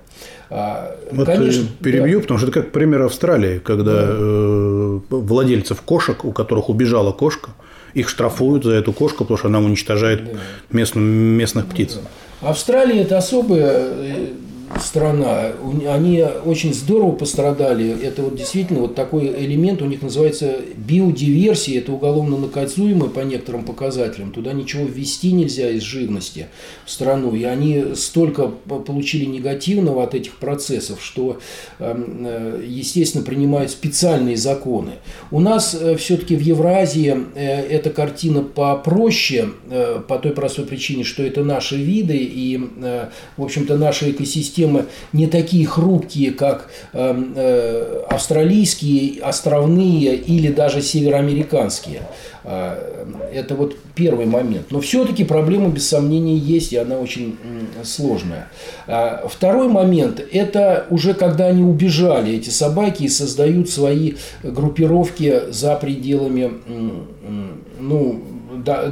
А, 0.49 0.95
вот 1.11 1.25
Конечно, 1.25 1.67
перебью, 1.81 2.19
да. 2.19 2.21
потому 2.21 2.37
что 2.39 2.47
это 2.47 2.61
как 2.61 2.71
пример 2.71 3.01
Австралии, 3.01 3.59
когда 3.59 4.05
да. 4.05 4.07
э, 4.11 4.99
владельцев 5.09 5.81
кошек, 5.81 6.23
у 6.23 6.31
которых 6.31 6.69
убежала 6.69 7.11
кошка, 7.11 7.49
их 7.93 8.07
штрафуют 8.09 8.63
за 8.63 8.73
эту 8.73 8.93
кошку, 8.93 9.23
потому 9.25 9.37
что 9.37 9.47
она 9.47 9.59
уничтожает 9.59 10.23
да. 10.23 10.39
местных, 10.71 11.03
местных 11.03 11.65
птиц. 11.67 11.99
Австралия 12.41 13.01
это 13.01 13.17
особая 13.17 13.71
э, 13.73 14.27
страна, 14.81 15.53
они 15.87 16.23
очень 16.45 16.73
здорово 16.73 17.13
пострадали. 17.13 18.01
Это 18.03 18.21
вот 18.23 18.35
действительно 18.35 18.81
вот 18.81 18.95
такой 18.95 19.27
элемент 19.27 19.81
у 19.81 19.85
них 19.85 20.01
называется 20.01 20.57
биодиверсия. 20.75 21.79
Это 21.79 21.93
уголовно 21.93 22.37
наказуемое 22.37 23.09
по 23.09 23.21
некоторым 23.21 23.63
показателям. 23.63 24.31
Туда 24.31 24.53
ничего 24.53 24.85
ввести 24.85 25.31
нельзя 25.31 25.69
из 25.69 25.83
живности 25.83 26.47
в 26.85 26.91
страну. 26.91 27.33
И 27.35 27.43
они 27.43 27.95
столько 27.95 28.47
получили 28.47 29.25
негативного 29.25 30.03
от 30.03 30.13
этих 30.15 30.37
процессов, 30.37 30.99
что, 31.01 31.39
эм, 31.79 32.25
э, 32.25 32.63
естественно, 32.67 33.23
принимают 33.23 33.71
специальные 33.71 34.37
законы. 34.37 34.93
У 35.31 35.39
нас 35.39 35.75
э, 35.79 35.95
все-таки 35.95 36.35
в 36.35 36.41
Евразии 36.41 37.17
э, 37.35 37.67
эта 37.67 37.89
картина 37.89 38.43
попроще, 38.43 39.49
по 40.07 40.17
той 40.17 40.31
простой 40.31 40.65
причине, 40.65 41.03
что 41.03 41.23
это 41.23 41.43
наши 41.43 41.75
виды 41.75 42.17
и, 42.17 42.57
в 43.37 43.43
общем-то, 43.43 43.77
наша 43.77 44.09
экосистема 44.09 44.56
системы 44.57 44.85
не 45.13 45.27
такие 45.27 45.65
хрупкие, 45.65 46.31
как 46.31 46.69
эм, 46.93 47.33
э, 47.35 48.01
австралийские, 48.09 49.21
островные 49.21 50.15
или 50.15 50.51
даже 50.51 50.81
североамериканские. 50.81 52.01
А, 52.43 52.77
это 53.33 53.55
вот 53.55 53.75
первый 53.93 54.25
момент. 54.25 54.67
Но 54.71 54.79
все-таки 54.79 55.23
проблема 55.23 55.69
без 55.69 55.87
сомнения 55.87 56.37
есть, 56.37 56.73
и 56.73 56.77
она 56.77 56.97
очень 56.97 57.37
сложная. 57.83 58.47
А, 58.87 59.27
второй 59.27 59.67
момент– 59.67 60.21
это 60.31 60.85
уже 60.89 61.13
когда 61.13 61.47
они 61.47 61.63
убежали, 61.63 62.35
эти 62.35 62.49
собаки, 62.49 63.03
и 63.03 63.09
создают 63.09 63.69
свои 63.69 64.13
группировки 64.43 65.51
за 65.51 65.75
пределами 65.75 66.51
ну, 67.79 68.21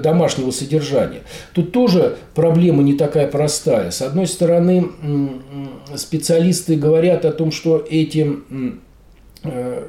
домашнего 0.01 0.51
содержания. 0.51 1.21
Тут 1.53 1.71
тоже 1.71 2.17
проблема 2.33 2.83
не 2.83 2.93
такая 2.93 3.27
простая. 3.27 3.91
С 3.91 4.01
одной 4.01 4.27
стороны, 4.27 4.89
специалисты 5.95 6.75
говорят 6.75 7.25
о 7.25 7.31
том, 7.31 7.51
что 7.51 7.85
эти 7.89 8.39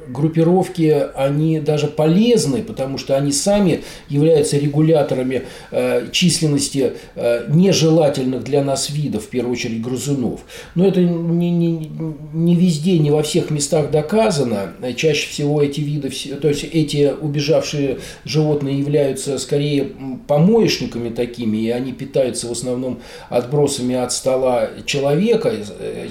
группировки, 0.09 1.07
они 1.15 1.59
даже 1.59 1.87
полезны, 1.87 2.63
потому 2.63 2.97
что 2.97 3.15
они 3.15 3.31
сами 3.31 3.83
являются 4.09 4.57
регуляторами 4.57 5.43
э, 5.71 6.07
численности 6.11 6.93
э, 7.15 7.45
нежелательных 7.49 8.43
для 8.43 8.63
нас 8.63 8.89
видов, 8.89 9.25
в 9.25 9.29
первую 9.29 9.53
очередь 9.53 9.81
грызунов. 9.81 10.41
Но 10.75 10.87
это 10.87 11.01
не, 11.01 11.51
не, 11.51 11.91
не 12.33 12.55
везде, 12.55 12.99
не 12.99 13.11
во 13.11 13.23
всех 13.23 13.49
местах 13.49 13.91
доказано. 13.91 14.73
Чаще 14.95 15.29
всего 15.29 15.61
эти 15.61 15.81
виды, 15.81 16.09
то 16.41 16.47
есть 16.47 16.63
эти 16.63 17.13
убежавшие 17.19 17.99
животные 18.25 18.79
являются 18.79 19.37
скорее 19.37 19.91
помоечниками 20.27 21.09
такими, 21.09 21.57
и 21.57 21.69
они 21.69 21.93
питаются 21.93 22.47
в 22.47 22.51
основном 22.51 22.99
отбросами 23.29 23.95
от 23.95 24.11
стола 24.11 24.69
человека, 24.85 25.53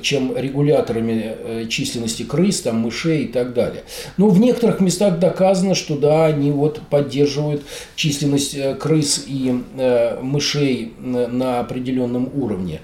чем 0.03 0.37
регуляторами 0.37 1.67
численности 1.69 2.23
крыс, 2.23 2.61
там, 2.61 2.79
мышей 2.81 3.27
так 3.37 3.55
далее. 3.55 3.85
Но 4.17 4.29
в 4.29 4.41
некоторых 4.41 4.81
местах 4.81 5.19
доказано, 5.19 5.75
что 5.75 5.97
да, 5.97 6.27
они 6.27 6.51
вот 6.51 6.81
поддерживают 6.91 7.63
численность 7.95 8.55
э, 8.55 8.75
крыс 8.75 9.25
и 9.27 9.63
э, 9.77 10.21
мышей 10.21 10.95
на 10.99 11.61
определенном 11.61 12.31
уровне. 12.35 12.81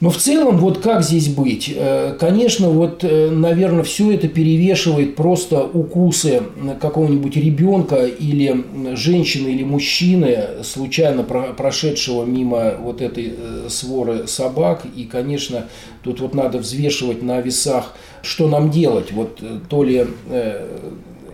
Но 0.00 0.10
в 0.10 0.16
целом, 0.16 0.56
вот 0.58 0.78
как 0.78 1.02
здесь 1.02 1.28
быть? 1.28 1.72
Э, 1.74 2.16
конечно, 2.18 2.70
вот, 2.70 3.02
наверное, 3.02 3.82
все 3.82 4.12
это 4.12 4.28
перевешивает 4.28 5.14
просто 5.14 5.62
укусы 5.62 6.42
какого-нибудь 6.80 7.36
ребенка 7.36 8.06
или 8.06 8.64
женщины 8.94 9.48
или 9.48 9.62
мужчины, 9.62 10.62
случайно 10.62 11.22
прошедшего 11.22 12.24
мимо 12.24 12.74
вот 12.80 13.02
этой 13.02 13.34
своры 13.68 14.26
собак. 14.26 14.84
И, 14.96 15.04
конечно, 15.04 15.66
тут 16.02 16.20
вот 16.20 16.34
надо 16.34 16.58
взвешивать 16.58 17.22
на 17.22 17.40
весах 17.40 17.94
что 18.22 18.48
нам 18.48 18.70
делать? 18.70 19.12
Вот 19.12 19.38
э, 19.42 19.58
то 19.68 19.82
ли 19.82 20.06
э, 20.28 20.66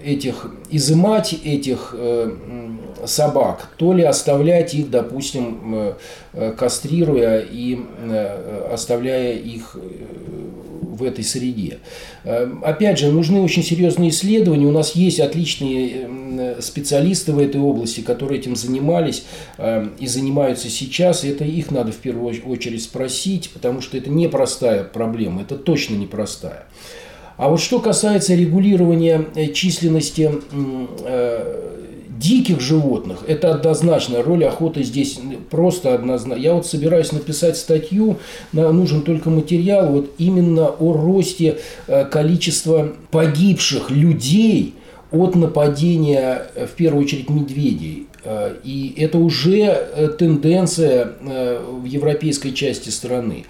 этих 0.05 0.51
изымать 0.71 1.35
этих 1.45 1.95
э, 1.97 2.31
собак, 3.05 3.69
то 3.77 3.93
ли 3.93 4.03
оставлять 4.03 4.75
их, 4.75 4.91
допустим, 4.91 5.95
кастрируя 6.57 7.41
и 7.41 7.79
оставляя 8.73 9.35
их 9.35 9.77
в 10.97 11.03
этой 11.03 11.25
среде. 11.25 11.79
Опять 12.63 12.99
же, 12.99 13.13
нужны 13.13 13.43
очень 13.43 13.63
серьезные 13.63 14.11
исследования. 14.11 14.67
У 14.67 14.73
нас 14.73 14.97
есть 14.97 15.21
отличные 15.21 16.09
специалисты 16.61 17.33
в 17.33 17.39
этой 17.39 17.61
области, 17.61 18.01
которые 18.01 18.41
этим 18.41 18.57
занимались 18.57 19.25
и 19.99 20.07
занимаются 20.07 20.69
сейчас. 20.71 21.25
И 21.25 21.29
это 21.29 21.45
их 21.45 21.71
надо 21.71 21.93
в 21.93 21.97
первую 21.97 22.35
очередь 22.47 22.83
спросить, 22.83 23.51
потому 23.51 23.81
что 23.83 23.97
это 23.99 24.11
непростая 24.11 24.85
проблема, 24.85 25.43
это 25.43 25.57
точно 25.57 25.97
непростая. 25.97 26.65
А 27.37 27.51
вот 27.51 27.61
что 27.61 27.81
касается 27.81 28.35
регулирования 28.35 29.27
э, 29.35 29.49
численности 29.53 30.31
э, 31.03 31.77
диких 32.19 32.61
животных, 32.61 33.19
это 33.27 33.53
однозначно. 33.53 34.23
Роль 34.23 34.45
охоты 34.45 34.83
здесь 34.83 35.19
просто 35.51 35.95
однозначно. 35.95 36.41
Я 36.41 36.55
вот 36.55 36.67
собираюсь 36.67 37.13
написать 37.13 37.57
статью, 37.57 38.19
нужен 38.53 39.03
только 39.03 39.31
материал, 39.31 39.89
вот 39.89 40.11
именно 40.19 40.67
о 40.69 40.93
росте 40.93 41.59
э, 41.87 42.05
количества 42.05 42.93
погибших 43.11 43.91
людей 43.91 44.75
от 45.13 45.37
нападения, 45.37 46.47
в 46.57 46.75
первую 46.77 47.05
очередь, 47.05 47.31
медведей 47.31 48.07
Э, 48.16 48.16
и 48.65 48.95
это 48.97 49.19
уже 49.19 49.61
э, 49.61 50.09
тенденция 50.19 51.13
э, 51.21 51.65
в 51.65 51.85
европейской 51.85 52.51
части 52.51 52.91
страны. 52.91 53.45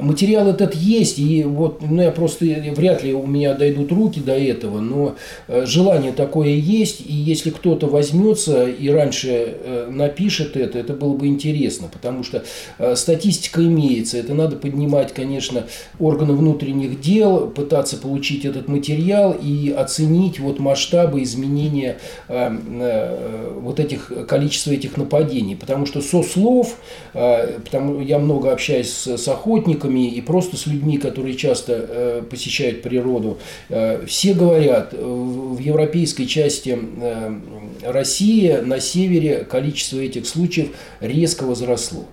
Материал 0.00 0.48
этот 0.48 0.74
есть, 0.74 1.18
и 1.18 1.42
вот 1.44 1.80
ну, 1.82 2.02
я 2.02 2.10
просто 2.10 2.44
вряд 2.44 3.02
ли 3.02 3.12
у 3.12 3.26
меня 3.26 3.54
дойдут 3.54 3.90
руки 3.92 4.20
до 4.20 4.32
этого, 4.32 4.80
но 4.80 5.16
желание 5.48 6.12
такое 6.12 6.50
есть, 6.50 7.00
и 7.00 7.12
если 7.12 7.50
кто-то 7.50 7.86
возьмется 7.86 8.68
и 8.68 8.88
раньше 8.88 9.86
напишет 9.90 10.56
это, 10.56 10.78
это 10.78 10.92
было 10.94 11.16
бы 11.16 11.26
интересно, 11.26 11.88
потому 11.92 12.22
что 12.22 12.44
статистика 12.94 13.62
имеется, 13.62 14.18
это 14.18 14.34
надо 14.34 14.56
поднимать, 14.56 15.12
конечно, 15.12 15.64
органы 15.98 16.34
внутренних 16.34 17.00
дел, 17.00 17.48
пытаться 17.48 17.96
получить 17.96 18.44
этот 18.44 18.68
материал 18.68 19.32
и 19.40 19.70
оценить 19.70 20.38
вот 20.38 20.58
масштабы 20.58 21.22
изменения 21.22 21.98
вот 22.28 23.80
этих 23.80 23.95
этих, 23.96 24.26
количество 24.26 24.70
этих 24.70 24.96
нападений, 24.96 25.56
потому 25.56 25.86
что 25.86 26.00
со 26.00 26.22
слов, 26.22 26.76
э, 27.14 27.58
потому 27.64 28.00
я 28.00 28.18
много 28.18 28.52
общаюсь 28.52 28.90
с, 28.90 29.16
с 29.16 29.28
охотниками 29.28 30.08
и 30.08 30.20
просто 30.20 30.56
с 30.56 30.66
людьми, 30.66 30.98
которые 30.98 31.36
часто 31.36 31.72
э, 31.72 32.22
посещают 32.28 32.82
природу, 32.82 33.38
э, 33.68 34.04
все 34.06 34.34
говорят, 34.34 34.92
в 34.92 35.58
европейской 35.58 36.24
части 36.24 36.78
России 37.82 38.52
на 38.52 38.80
севере 38.80 39.44
количество 39.44 39.98
этих 39.98 40.26
случаев 40.26 40.68
резко 41.00 41.44
возросло. 41.44 42.04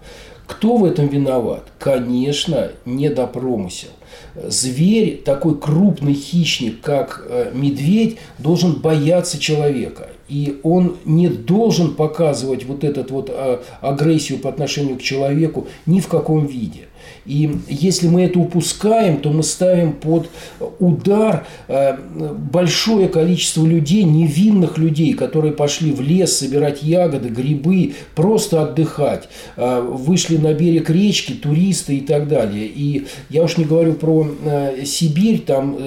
Кто 0.47 0.77
в 0.77 0.85
этом 0.85 1.07
виноват? 1.07 1.63
Конечно, 1.79 2.71
недопромысел. 2.85 3.89
Зверь, 4.35 5.21
такой 5.23 5.57
крупный 5.57 6.13
хищник, 6.13 6.81
как 6.81 7.25
медведь, 7.53 8.17
должен 8.39 8.73
бояться 8.73 9.39
человека 9.39 10.09
и 10.33 10.59
он 10.63 10.97
не 11.05 11.27
должен 11.27 11.93
показывать 11.93 12.65
вот 12.65 12.83
эту 12.83 13.13
вот 13.13 13.29
а, 13.29 13.61
агрессию 13.81 14.39
по 14.39 14.49
отношению 14.49 14.97
к 14.97 15.03
человеку 15.03 15.67
ни 15.85 15.99
в 15.99 16.07
каком 16.07 16.47
виде. 16.47 16.87
И 17.25 17.51
если 17.67 18.07
мы 18.07 18.23
это 18.23 18.39
упускаем, 18.39 19.19
то 19.19 19.29
мы 19.29 19.43
ставим 19.43 19.93
под 19.93 20.29
удар 20.79 21.45
э, 21.67 21.95
большое 21.97 23.07
количество 23.07 23.65
людей, 23.65 24.03
невинных 24.03 24.77
людей, 24.77 25.13
которые 25.13 25.53
пошли 25.53 25.91
в 25.91 26.01
лес 26.01 26.37
собирать 26.37 26.83
ягоды, 26.83 27.29
грибы, 27.29 27.93
просто 28.15 28.63
отдыхать, 28.63 29.29
э, 29.55 29.81
вышли 29.81 30.37
на 30.37 30.53
берег 30.53 30.89
речки, 30.89 31.33
туристы 31.33 31.97
и 31.97 32.01
так 32.01 32.27
далее. 32.27 32.65
И 32.67 33.07
я 33.29 33.43
уж 33.43 33.57
не 33.57 33.63
говорю 33.63 33.93
про 33.93 34.27
э, 34.43 34.85
Сибирь, 34.85 35.41
там 35.41 35.77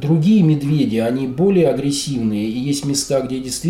другие 0.00 0.42
медведи, 0.42 0.96
они 0.96 1.26
более 1.26 1.68
агрессивные, 1.68 2.44
и 2.46 2.58
есть 2.58 2.84
места, 2.84 3.20
где 3.20 3.38
действительно 3.38 3.69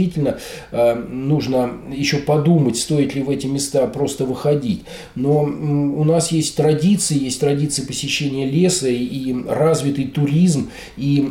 нужно 1.10 1.72
еще 1.92 2.18
подумать, 2.18 2.76
стоит 2.76 3.14
ли 3.14 3.22
в 3.22 3.30
эти 3.30 3.46
места 3.46 3.86
просто 3.86 4.24
выходить. 4.24 4.82
Но 5.14 5.42
у 5.42 6.04
нас 6.04 6.32
есть 6.32 6.56
традиции, 6.56 7.24
есть 7.24 7.40
традиции 7.40 7.82
посещения 7.82 8.46
леса 8.46 8.88
и 8.88 9.34
развитый 9.48 10.06
туризм. 10.06 10.70
И 10.96 11.28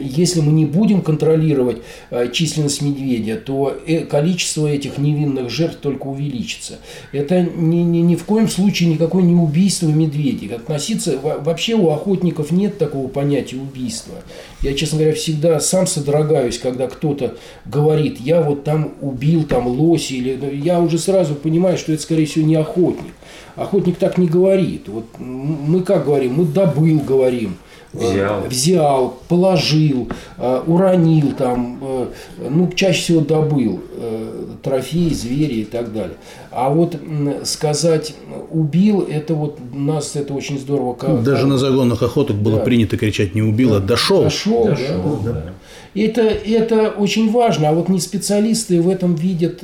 если 0.00 0.40
мы 0.40 0.52
не 0.52 0.66
будем 0.66 1.02
контролировать 1.02 1.78
э, 2.10 2.30
численность 2.32 2.82
медведя, 2.82 3.36
то 3.36 3.76
э, 3.86 4.00
количество 4.00 4.66
этих 4.66 4.98
невинных 4.98 5.50
жертв 5.50 5.78
только 5.80 6.06
увеличится. 6.06 6.78
Это 7.12 7.42
ни, 7.42 7.78
ни, 7.78 7.98
ни 7.98 8.16
в 8.16 8.24
коем 8.24 8.48
случае 8.48 8.90
никакое 8.90 9.22
не 9.22 9.34
убийство 9.34 9.88
медведей. 9.88 10.48
Относиться, 10.54 11.18
вообще 11.18 11.74
у 11.74 11.90
охотников 11.90 12.50
нет 12.50 12.78
такого 12.78 13.08
понятия 13.08 13.56
убийства. 13.56 14.14
Я, 14.62 14.74
честно 14.74 14.98
говоря, 14.98 15.14
всегда 15.14 15.60
сам 15.60 15.86
содрогаюсь, 15.86 16.58
когда 16.58 16.86
кто-то 16.86 17.36
говорит, 17.64 17.95
я 17.96 18.40
вот 18.40 18.64
там 18.64 18.92
убил 19.00 19.44
там 19.44 19.66
лоси, 19.66 20.14
или 20.14 20.38
ну, 20.40 20.50
я 20.50 20.80
уже 20.80 20.98
сразу 20.98 21.34
понимаю, 21.34 21.78
что 21.78 21.92
это, 21.92 22.02
скорее 22.02 22.26
всего, 22.26 22.46
не 22.46 22.56
охотник. 22.56 23.12
Охотник 23.56 23.96
так 23.96 24.18
не 24.18 24.26
говорит. 24.26 24.88
Вот 24.88 25.06
мы 25.18 25.82
как 25.82 26.04
говорим? 26.04 26.34
Мы 26.34 26.44
добыл, 26.44 27.00
говорим. 27.00 27.56
Взял. 27.92 28.42
Взял, 28.48 29.18
положил, 29.28 30.08
э, 30.38 30.62
уронил 30.66 31.32
там, 31.32 31.78
э, 31.80 32.06
ну, 32.50 32.70
чаще 32.74 33.00
всего 33.00 33.20
добыл 33.20 33.80
э, 33.96 34.44
трофеи, 34.62 35.10
звери 35.10 35.60
и 35.60 35.64
так 35.64 35.92
далее. 35.92 36.16
А 36.50 36.68
вот 36.68 36.96
сказать 37.44 38.14
убил, 38.50 39.06
это 39.08 39.34
вот 39.34 39.58
нас 39.72 40.16
это 40.16 40.34
очень 40.34 40.58
здорово. 40.58 40.94
Как, 40.94 41.22
Даже 41.22 41.46
на 41.46 41.58
загонных 41.58 42.02
охотах 42.02 42.36
было 42.36 42.58
да. 42.58 42.64
принято 42.64 42.96
кричать 42.96 43.34
не 43.34 43.42
убил, 43.42 43.70
да. 43.70 43.76
а 43.76 43.80
дошел. 43.80 44.24
Дошел, 44.24 44.64
дошел 44.64 45.20
да. 45.24 45.32
да. 45.32 45.52
Это, 45.96 46.20
это 46.20 46.90
очень 46.90 47.30
важно, 47.30 47.70
а 47.70 47.72
вот 47.72 47.88
не 47.88 48.00
специалисты 48.00 48.82
в 48.82 48.88
этом 48.88 49.14
видят 49.14 49.60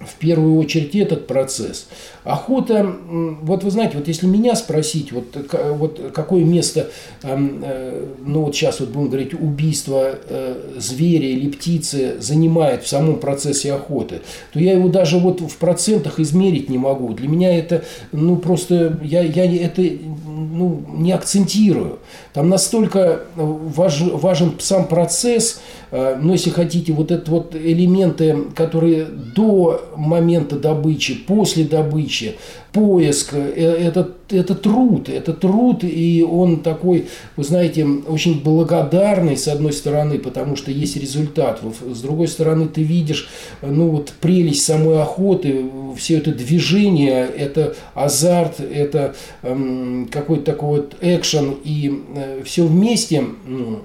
в 0.00 0.14
первую 0.18 0.58
очередь 0.58 0.94
этот 0.94 1.26
процесс. 1.26 1.88
Охота, 2.22 2.94
вот 3.42 3.64
вы 3.64 3.70
знаете, 3.70 3.98
вот 3.98 4.06
если 4.06 4.26
меня 4.26 4.54
спросить, 4.54 5.10
вот, 5.10 5.36
вот 5.72 6.12
какое 6.14 6.44
место, 6.44 6.88
эм, 7.22 7.62
э, 7.64 8.06
ну 8.24 8.42
вот 8.42 8.54
сейчас 8.54 8.78
вот 8.80 8.90
будем 8.90 9.08
говорить, 9.08 9.34
убийство 9.34 10.14
э, 10.28 10.74
зверя 10.76 11.26
или 11.26 11.48
птицы 11.48 12.20
занимает 12.20 12.84
в 12.84 12.88
самом 12.88 13.18
процессе 13.18 13.72
охоты, 13.72 14.20
то 14.52 14.60
я 14.60 14.74
его 14.74 14.88
даже 14.88 15.18
вот 15.18 15.40
в 15.40 15.56
процентах 15.56 16.20
измерить 16.20 16.68
не 16.68 16.78
могу. 16.78 17.12
Для 17.14 17.28
меня 17.28 17.58
это, 17.58 17.84
ну 18.12 18.36
просто, 18.36 18.98
я, 19.02 19.22
я 19.22 19.44
это 19.64 19.82
ну, 20.26 20.84
не 20.92 21.12
акцентирую. 21.12 21.98
Там 22.32 22.48
настолько 22.48 23.22
важ, 23.36 24.00
важен 24.00 24.54
сам 24.60 24.86
процесс, 24.86 25.60
э, 25.90 26.16
но 26.20 26.32
если 26.32 26.50
хотите, 26.50 26.92
вот 26.92 27.10
это 27.10 27.30
вот 27.30 27.56
элементы, 27.56 28.44
которые 28.54 29.06
до 29.06 29.87
момента 29.98 30.58
добычи, 30.58 31.14
после 31.14 31.64
добычи, 31.64 32.36
поиск, 32.72 33.34
э, 33.34 33.40
это, 33.60 34.10
это 34.30 34.54
труд, 34.54 35.08
это 35.08 35.32
труд, 35.32 35.82
и 35.82 36.24
он 36.28 36.60
такой, 36.60 37.06
вы 37.36 37.44
знаете, 37.44 37.84
очень 37.84 38.42
благодарный, 38.42 39.36
с 39.36 39.48
одной 39.48 39.72
стороны, 39.72 40.18
потому 40.18 40.56
что 40.56 40.70
есть 40.70 40.96
результат, 40.96 41.60
с 41.92 42.00
другой 42.00 42.28
стороны, 42.28 42.68
ты 42.68 42.82
видишь, 42.82 43.28
ну 43.62 43.88
вот 43.90 44.12
прелесть 44.20 44.64
самой 44.64 45.02
охоты, 45.02 45.64
все 45.96 46.18
это 46.18 46.32
движение, 46.32 47.26
это 47.26 47.74
азарт, 47.94 48.60
это 48.60 49.16
эм, 49.42 50.08
какой-то 50.10 50.44
такой 50.44 50.80
вот 50.80 50.96
экшен, 51.00 51.56
и 51.64 52.02
э, 52.14 52.42
все 52.44 52.64
вместе, 52.64 53.24
ну, 53.46 53.80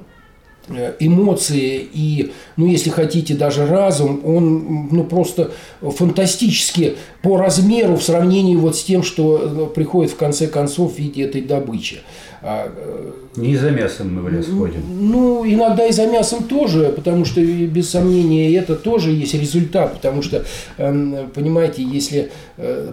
эмоции 1.00 1.88
и, 1.94 2.32
ну, 2.56 2.68
если 2.68 2.90
хотите, 2.90 3.34
даже 3.34 3.66
разум, 3.66 4.22
он, 4.24 4.88
ну, 4.92 5.04
просто 5.04 5.52
фантастически 5.82 6.96
по 7.22 7.38
размеру 7.38 7.98
в 7.98 8.04
сравнении 8.04 8.56
вот 8.56 8.78
с 8.78 8.84
тем, 8.84 9.04
что 9.04 9.68
э, 9.70 9.74
приходит 9.74 10.12
в 10.12 10.16
конце 10.16 10.48
концов 10.48 10.96
в 10.96 11.00
виде 11.00 11.24
этой 11.24 11.42
добычи. 11.42 12.00
А, 12.42 12.72
э, 12.74 13.12
Не 13.36 13.58
за 13.58 13.72
мясом 13.72 14.16
мы 14.16 14.22
в 14.22 14.30
лес 14.30 14.48
ходим. 14.48 14.82
Ну, 15.00 15.46
иногда 15.46 15.86
и 15.86 15.92
за 15.92 16.08
мясом 16.08 16.44
тоже, 16.44 16.94
потому 16.96 17.26
что, 17.26 17.42
без 17.42 17.90
сомнения, 17.90 18.54
это 18.56 18.76
тоже 18.76 19.12
есть 19.12 19.34
результат, 19.34 19.94
потому 19.96 20.22
что, 20.22 20.46
эм, 20.78 21.30
понимаете, 21.34 21.84
если 21.84 22.32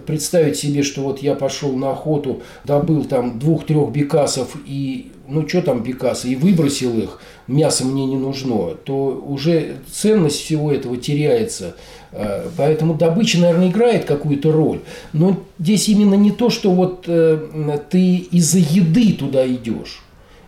представить 0.05 0.57
себе, 0.57 0.83
что 0.83 1.01
вот 1.01 1.19
я 1.19 1.35
пошел 1.35 1.73
на 1.73 1.91
охоту, 1.91 2.41
добыл 2.65 3.05
там 3.05 3.39
двух-трех 3.39 3.91
бекасов 3.91 4.55
и 4.65 5.11
ну 5.31 5.47
что 5.47 5.61
там 5.61 5.81
бекасы, 5.81 6.29
и 6.29 6.35
выбросил 6.35 6.97
их, 6.97 7.19
мясо 7.51 7.85
мне 7.85 8.05
не 8.05 8.17
нужно, 8.17 8.75
то 8.83 9.23
уже 9.27 9.75
ценность 9.91 10.41
всего 10.41 10.71
этого 10.71 10.97
теряется. 10.97 11.75
Э, 12.11 12.47
поэтому 12.57 12.93
добыча, 12.93 13.39
наверное, 13.39 13.69
играет 13.69 14.05
какую-то 14.05 14.51
роль. 14.51 14.79
Но 15.13 15.37
здесь 15.59 15.89
именно 15.89 16.15
не 16.15 16.31
то, 16.31 16.49
что 16.49 16.71
вот 16.71 17.05
э, 17.07 17.79
ты 17.89 18.15
из-за 18.15 18.59
еды 18.59 19.13
туда 19.13 19.45
идешь. 19.45 20.01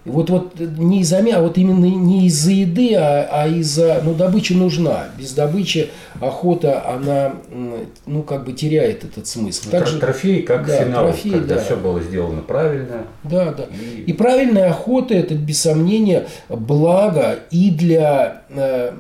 Вот, 0.06 0.30
вот 0.30 0.60
не 0.60 1.02
из-за 1.02 1.20
а 1.20 1.42
вот 1.42 1.58
именно 1.58 1.86
не 1.86 2.28
из-за 2.28 2.52
еды, 2.52 2.94
а, 2.96 3.28
а 3.32 3.48
из-за, 3.48 4.02
ну, 4.04 4.14
добыча 4.14 4.54
нужна. 4.54 5.06
Без 5.18 5.32
добычи 5.32 5.90
охота, 6.20 6.84
она, 6.90 7.36
ну, 8.06 8.24
как 8.24 8.44
бы 8.44 8.52
теряет 8.52 9.06
этот 9.06 9.28
смысл. 9.28 9.62
Ну, 9.66 9.72
Также, 9.72 10.00
трофей, 10.00 10.44
как 10.44 10.66
да, 10.66 10.84
финал, 10.84 11.06
трофей, 11.06 11.32
когда 11.32 11.56
да. 11.56 11.62
все 11.62 11.78
было 11.78 12.02
сделано 12.02 12.42
правильно. 12.42 13.04
Да, 13.24 13.54
да. 13.54 13.66
И... 13.80 14.02
и 14.02 14.14
правильная 14.14 14.72
охота, 14.72 15.14
это, 15.14 15.36
без 15.36 15.62
сомнения, 15.62 16.28
благо 16.50 17.40
и 17.52 17.72
для 17.72 18.44
э, 18.50 18.92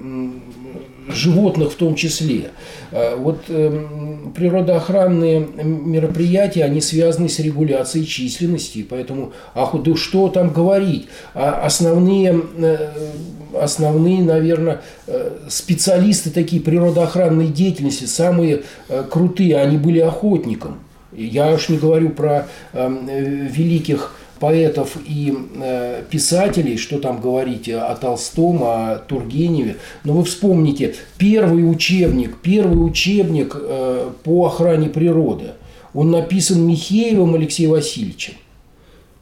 животных 1.07 1.71
в 1.71 1.75
том 1.75 1.95
числе. 1.95 2.51
Э, 2.91 3.15
вот 3.15 3.43
эм, 3.49 4.33
природоохранные 4.35 5.39
мероприятия, 5.39 6.63
они 6.63 6.81
связаны 6.81 7.29
с 7.29 7.39
регуляцией 7.39 8.05
численности, 8.05 8.85
поэтому, 8.87 9.33
ах, 9.53 9.75
да 9.83 9.95
что 9.95 10.29
там 10.29 10.51
говорить, 10.51 11.07
а 11.33 11.61
основные, 11.65 12.41
э, 12.57 12.89
основные, 13.59 14.21
наверное, 14.21 14.81
э, 15.07 15.31
специалисты 15.49 16.29
такие 16.29 16.61
природоохранной 16.61 17.47
деятельности, 17.47 18.05
самые 18.05 18.63
крутые, 19.09 19.57
они 19.57 19.77
были 19.77 19.99
охотником. 19.99 20.79
Я 21.15 21.51
уж 21.51 21.69
не 21.69 21.77
говорю 21.77 22.09
про 22.09 22.47
э, 22.73 23.49
великих 23.51 24.15
поэтов 24.39 24.97
и 25.07 25.33
э, 25.55 26.03
писателей, 26.09 26.77
что 26.77 26.99
там 26.99 27.21
говорить 27.21 27.69
о 27.69 27.95
Толстом, 27.95 28.63
о 28.63 28.97
Тургеневе. 29.07 29.77
Но 30.03 30.13
вы 30.13 30.23
вспомните, 30.23 30.95
первый 31.17 31.69
учебник, 31.69 32.37
первый 32.41 32.85
учебник 32.85 33.55
э, 33.55 34.09
по 34.23 34.45
охране 34.47 34.89
природы, 34.89 35.51
он 35.93 36.11
написан 36.11 36.65
Михеевым 36.65 37.35
Алексеем 37.35 37.71
Васильевичем. 37.71 38.33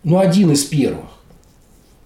Ну, 0.04 0.18
один 0.18 0.52
из 0.52 0.64
первых. 0.64 1.06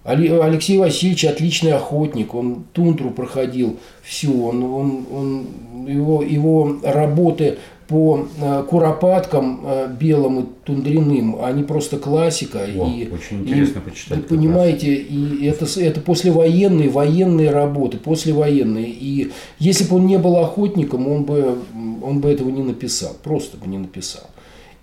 Алексей 0.06 0.78
Васильевич 0.78 1.24
отличный 1.24 1.72
охотник, 1.72 2.32
он 2.32 2.64
тундру 2.72 3.10
проходил 3.10 3.78
всю, 4.04 4.46
он, 4.46 4.62
он, 4.62 5.06
он, 5.12 5.46
его, 5.88 6.22
его 6.22 6.76
работы 6.84 7.58
по 7.88 8.26
э, 8.40 8.64
куропаткам 8.68 9.60
э, 9.64 9.88
белым 9.98 10.40
и 10.40 10.44
тундриным, 10.64 11.42
они 11.42 11.62
просто 11.62 11.98
классика. 11.98 12.58
О, 12.58 12.88
и, 12.88 13.08
очень 13.08 13.42
интересно 13.42 13.78
и, 13.78 13.90
почитать. 13.90 14.18
Вы 14.18 14.24
понимаете, 14.24 14.94
и 14.94 15.46
это, 15.46 15.66
это 15.80 16.00
послевоенные, 16.00 16.88
военные 16.88 17.50
работы, 17.50 17.98
послевоенные. 17.98 18.88
И 18.88 19.30
если 19.58 19.84
бы 19.84 19.96
он 19.96 20.06
не 20.06 20.18
был 20.18 20.36
охотником, 20.36 21.06
он 21.08 21.24
бы, 21.24 21.58
он 22.02 22.20
бы 22.20 22.28
этого 22.28 22.50
не 22.50 22.62
написал, 22.62 23.16
просто 23.22 23.56
бы 23.56 23.68
не 23.68 23.78
написал. 23.78 24.24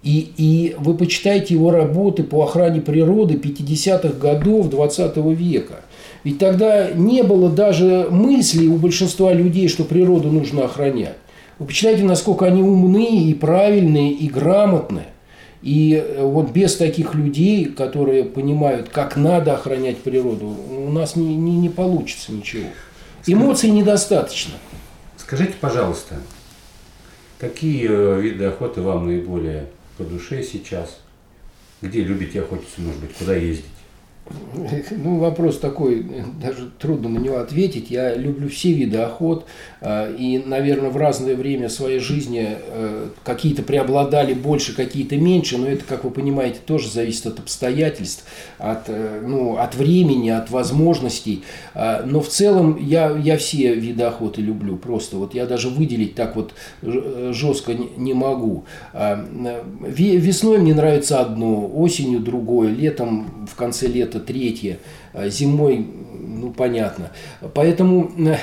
И, 0.01 0.33
и 0.37 0.75
вы 0.77 0.95
почитайте 0.95 1.53
его 1.53 1.71
работы 1.71 2.23
по 2.23 2.43
охране 2.43 2.81
природы 2.81 3.35
50-х 3.35 4.19
годов 4.19 4.69
20 4.69 5.17
века. 5.17 5.81
Ведь 6.23 6.37
тогда 6.37 6.91
не 6.91 7.21
было 7.23 7.49
даже 7.49 8.07
мысли 8.09 8.67
у 8.67 8.77
большинства 8.77 9.33
людей, 9.33 9.67
что 9.67 9.83
природу 9.83 10.29
нужно 10.29 10.65
охранять. 10.65 11.17
Вы 11.63 11.67
почитайте, 11.67 12.03
насколько 12.03 12.45
они 12.45 12.61
умные 12.61 13.29
и 13.29 13.33
правильные 13.33 14.11
и 14.11 14.27
грамотные. 14.27 15.05
И 15.61 15.93
э, 15.95 16.21
вот 16.21 16.51
без 16.51 16.75
таких 16.75 17.15
людей, 17.15 17.67
которые 17.67 18.25
понимают, 18.25 18.89
как 18.89 19.15
надо 19.15 19.53
охранять 19.53 19.99
природу, 19.99 20.47
у 20.47 20.91
нас 20.91 21.15
не, 21.15 21.37
не, 21.37 21.55
не 21.55 21.69
получится 21.69 22.33
ничего. 22.33 22.67
Эмоций 23.25 23.69
недостаточно. 23.69 24.55
Скажите, 25.15 25.53
пожалуйста, 25.61 26.15
какие 27.39 27.87
э, 27.89 28.19
виды 28.19 28.43
охоты 28.43 28.81
вам 28.81 29.07
наиболее 29.07 29.67
по 29.97 30.03
душе 30.03 30.43
сейчас? 30.43 30.99
Где 31.81 32.01
любите 32.01 32.41
охотиться, 32.41 32.81
может 32.81 32.99
быть, 32.99 33.13
куда 33.13 33.35
ездить? 33.35 33.63
Ну, 34.91 35.17
вопрос 35.17 35.59
такой, 35.59 36.05
даже 36.41 36.69
трудно 36.79 37.09
на 37.09 37.17
него 37.17 37.39
ответить. 37.39 37.91
Я 37.91 38.15
люблю 38.15 38.47
все 38.47 38.71
виды 38.71 38.97
охот, 38.97 39.45
а, 39.81 40.09
и, 40.13 40.37
наверное, 40.37 40.91
в 40.91 40.97
разное 40.97 41.35
время 41.35 41.67
своей 41.67 41.99
жизни 41.99 42.47
э, 42.47 43.09
какие-то 43.23 43.63
преобладали 43.63 44.33
больше, 44.33 44.75
какие-то 44.75 45.17
меньше, 45.17 45.57
но 45.57 45.67
это, 45.67 45.83
как 45.83 46.05
вы 46.05 46.11
понимаете, 46.11 46.59
тоже 46.65 46.89
зависит 46.89 47.25
от 47.25 47.39
обстоятельств, 47.39 48.23
от, 48.59 48.83
э, 48.87 49.21
ну, 49.25 49.57
от 49.57 49.75
времени, 49.75 50.29
от 50.29 50.49
возможностей. 50.49 51.43
А, 51.73 52.03
но 52.05 52.21
в 52.21 52.29
целом 52.29 52.77
я, 52.79 53.11
я 53.17 53.37
все 53.37 53.75
виды 53.75 54.03
охоты 54.03 54.41
люблю, 54.41 54.77
просто 54.77 55.17
вот 55.17 55.33
я 55.33 55.45
даже 55.45 55.67
выделить 55.67 56.15
так 56.15 56.37
вот 56.37 56.53
жестко 56.81 57.73
не 57.73 58.13
могу. 58.13 58.63
А, 58.93 59.25
весной 59.85 60.59
мне 60.59 60.73
нравится 60.73 61.19
одно, 61.19 61.69
осенью 61.75 62.19
другое, 62.19 62.69
летом, 62.69 63.47
в 63.51 63.55
конце 63.55 63.87
лета 63.87 64.12
третье, 64.19 64.79
зимой 65.27 65.85
ну, 66.43 66.51
понятно. 66.51 67.11
Поэтому 67.53 68.11
э, 68.17 68.37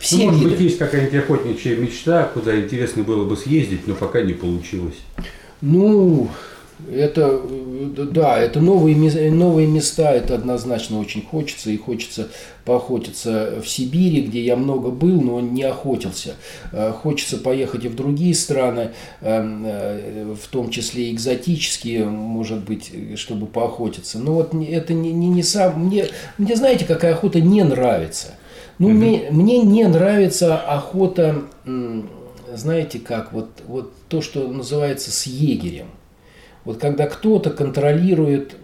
все... 0.00 0.16
Ну, 0.16 0.24
может 0.24 0.40
виды... 0.40 0.50
быть, 0.52 0.60
есть 0.60 0.78
какая-нибудь 0.78 1.14
охотничья 1.14 1.76
мечта, 1.76 2.24
куда 2.24 2.58
интересно 2.58 3.02
было 3.02 3.24
бы 3.24 3.36
съездить, 3.36 3.86
но 3.86 3.94
пока 3.94 4.22
не 4.22 4.32
получилось. 4.32 4.96
Ну, 5.60 6.30
это, 6.90 7.40
да, 8.10 8.38
это 8.38 8.60
новые, 8.60 8.96
новые 9.30 9.66
места, 9.66 10.12
это 10.12 10.34
однозначно 10.34 10.98
очень 10.98 11.22
хочется, 11.22 11.70
и 11.70 11.76
хочется 11.76 12.28
поохотиться 12.64 13.60
в 13.62 13.68
Сибири, 13.68 14.22
где 14.22 14.40
я 14.40 14.56
много 14.56 14.90
был, 14.90 15.20
но 15.20 15.40
не 15.40 15.62
охотился. 15.62 16.34
Э, 16.72 16.92
хочется 16.92 17.36
поехать 17.36 17.84
и 17.84 17.88
в 17.88 17.94
другие 17.94 18.34
страны, 18.34 18.90
э, 19.20 20.34
в 20.34 20.48
том 20.48 20.70
числе 20.70 21.12
экзотические, 21.12 22.06
может 22.06 22.64
быть, 22.64 22.90
чтобы 23.16 23.46
поохотиться. 23.46 24.18
Но 24.18 24.34
вот 24.34 24.54
это 24.54 24.94
не, 24.94 25.12
не, 25.12 25.28
не 25.28 25.42
сам... 25.42 25.86
Мне, 25.86 26.08
мне 26.38 26.56
знаете, 26.56 26.84
какая 26.86 27.12
охота 27.12 27.40
не 27.40 27.62
нравится? 27.62 28.34
Ну, 28.78 28.88
угу. 28.88 28.96
мне, 28.96 29.28
мне 29.30 29.58
не 29.58 29.86
нравится 29.86 30.58
охота, 30.58 31.42
знаете 32.52 32.98
как, 32.98 33.32
вот, 33.32 33.50
вот 33.66 33.92
то, 34.08 34.20
что 34.20 34.48
называется 34.48 35.12
с 35.12 35.26
егерем– 35.26 35.86
вот 36.64 36.78
когда 36.78 37.06
кто-то 37.06 37.50
контролирует 37.50 38.56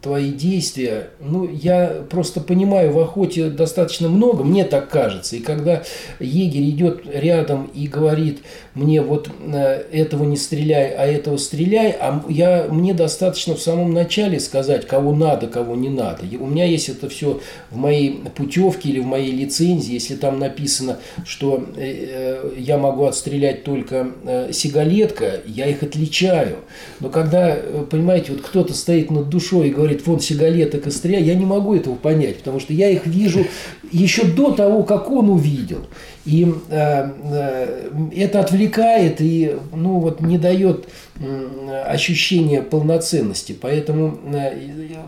твои 0.00 0.30
действия, 0.30 1.10
ну, 1.20 1.48
я 1.48 2.04
просто 2.08 2.40
понимаю, 2.40 2.92
в 2.92 2.98
охоте 2.98 3.50
достаточно 3.50 4.08
много, 4.08 4.44
мне 4.44 4.64
так 4.64 4.88
кажется. 4.88 5.36
И 5.36 5.40
когда 5.40 5.82
егерь 6.20 6.70
идет 6.70 7.02
рядом 7.12 7.70
и 7.74 7.86
говорит 7.86 8.40
мне 8.74 9.02
вот 9.02 9.28
э, 9.40 9.82
этого 9.92 10.24
не 10.24 10.36
стреляй, 10.36 10.94
а 10.94 11.06
этого 11.06 11.36
стреляй, 11.36 11.90
а 11.98 12.24
я, 12.28 12.66
мне 12.70 12.94
достаточно 12.94 13.54
в 13.54 13.60
самом 13.60 13.92
начале 13.92 14.38
сказать, 14.38 14.86
кого 14.86 15.14
надо, 15.14 15.48
кого 15.48 15.74
не 15.74 15.88
надо. 15.88 16.22
У 16.38 16.46
меня 16.46 16.64
есть 16.64 16.88
это 16.88 17.08
все 17.08 17.40
в 17.70 17.76
моей 17.76 18.22
путевке 18.36 18.90
или 18.90 19.00
в 19.00 19.06
моей 19.06 19.32
лицензии, 19.32 19.94
если 19.94 20.14
там 20.14 20.38
написано, 20.38 20.98
что 21.24 21.64
э, 21.76 21.80
э, 21.80 22.52
я 22.56 22.78
могу 22.78 23.04
отстрелять 23.04 23.64
только 23.64 24.12
сигалетка, 24.52 25.40
я 25.46 25.66
их 25.66 25.82
отличаю. 25.82 26.58
Но 27.00 27.10
когда, 27.18 27.56
э, 27.56 27.84
понимаете, 27.90 28.30
вот 28.32 28.42
кто-то 28.42 28.74
стоит 28.74 29.10
над 29.10 29.28
душой 29.28 29.68
и 29.68 29.72
говорит, 29.72 30.06
вон 30.06 30.20
сигалета 30.20 30.78
костря, 30.78 31.18
я 31.18 31.34
не 31.34 31.44
могу 31.44 31.74
этого 31.74 31.96
понять, 31.96 32.38
потому 32.38 32.60
что 32.60 32.72
я 32.72 32.90
их 32.90 33.06
вижу 33.06 33.44
еще 33.90 34.24
до 34.24 34.52
того, 34.52 34.84
как 34.84 35.10
он 35.10 35.28
увидел. 35.28 35.80
И 36.24 36.46
э, 36.70 37.10
э, 37.24 37.90
это 38.14 38.38
отвлекает 38.38 39.20
и 39.20 39.56
ну, 39.74 39.98
вот, 39.98 40.20
не 40.20 40.38
дает 40.38 40.86
ощущения 41.86 42.62
полноценности. 42.62 43.56
Поэтому, 43.60 44.18
э, 44.32 44.52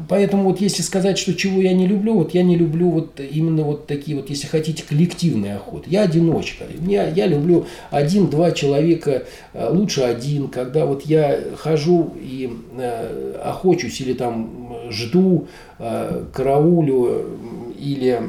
поэтому 0.09 0.45
вот 0.45 0.61
если 0.61 0.83
сказать, 0.83 1.19
что 1.19 1.35
чего 1.35 1.61
я 1.61 1.73
не 1.73 1.87
люблю, 1.87 2.15
вот 2.15 2.35
я 2.35 2.43
не 2.43 2.57
люблю 2.57 2.91
вот 2.91 3.21
именно 3.21 3.63
вот 3.63 3.87
такие 3.87 4.17
вот, 4.17 4.29
если 4.29 4.47
хотите, 4.47 4.83
коллективные 4.89 5.57
охоты. 5.57 5.89
Я 5.89 6.03
одиночка. 6.03 6.65
Я, 6.87 7.09
я 7.09 7.27
люблю 7.27 7.67
один-два 7.91 8.51
человека, 8.51 9.25
э, 9.53 9.69
лучше 9.71 10.03
один, 10.03 10.49
когда 10.49 10.85
вот 10.85 11.03
я 11.03 11.39
хожу 11.57 12.13
и 12.21 12.51
э, 12.77 13.41
охочусь 13.45 14.01
или 14.01 14.15
там 14.15 14.91
жду, 14.91 15.47
караулю 15.79 17.39
или 17.79 18.21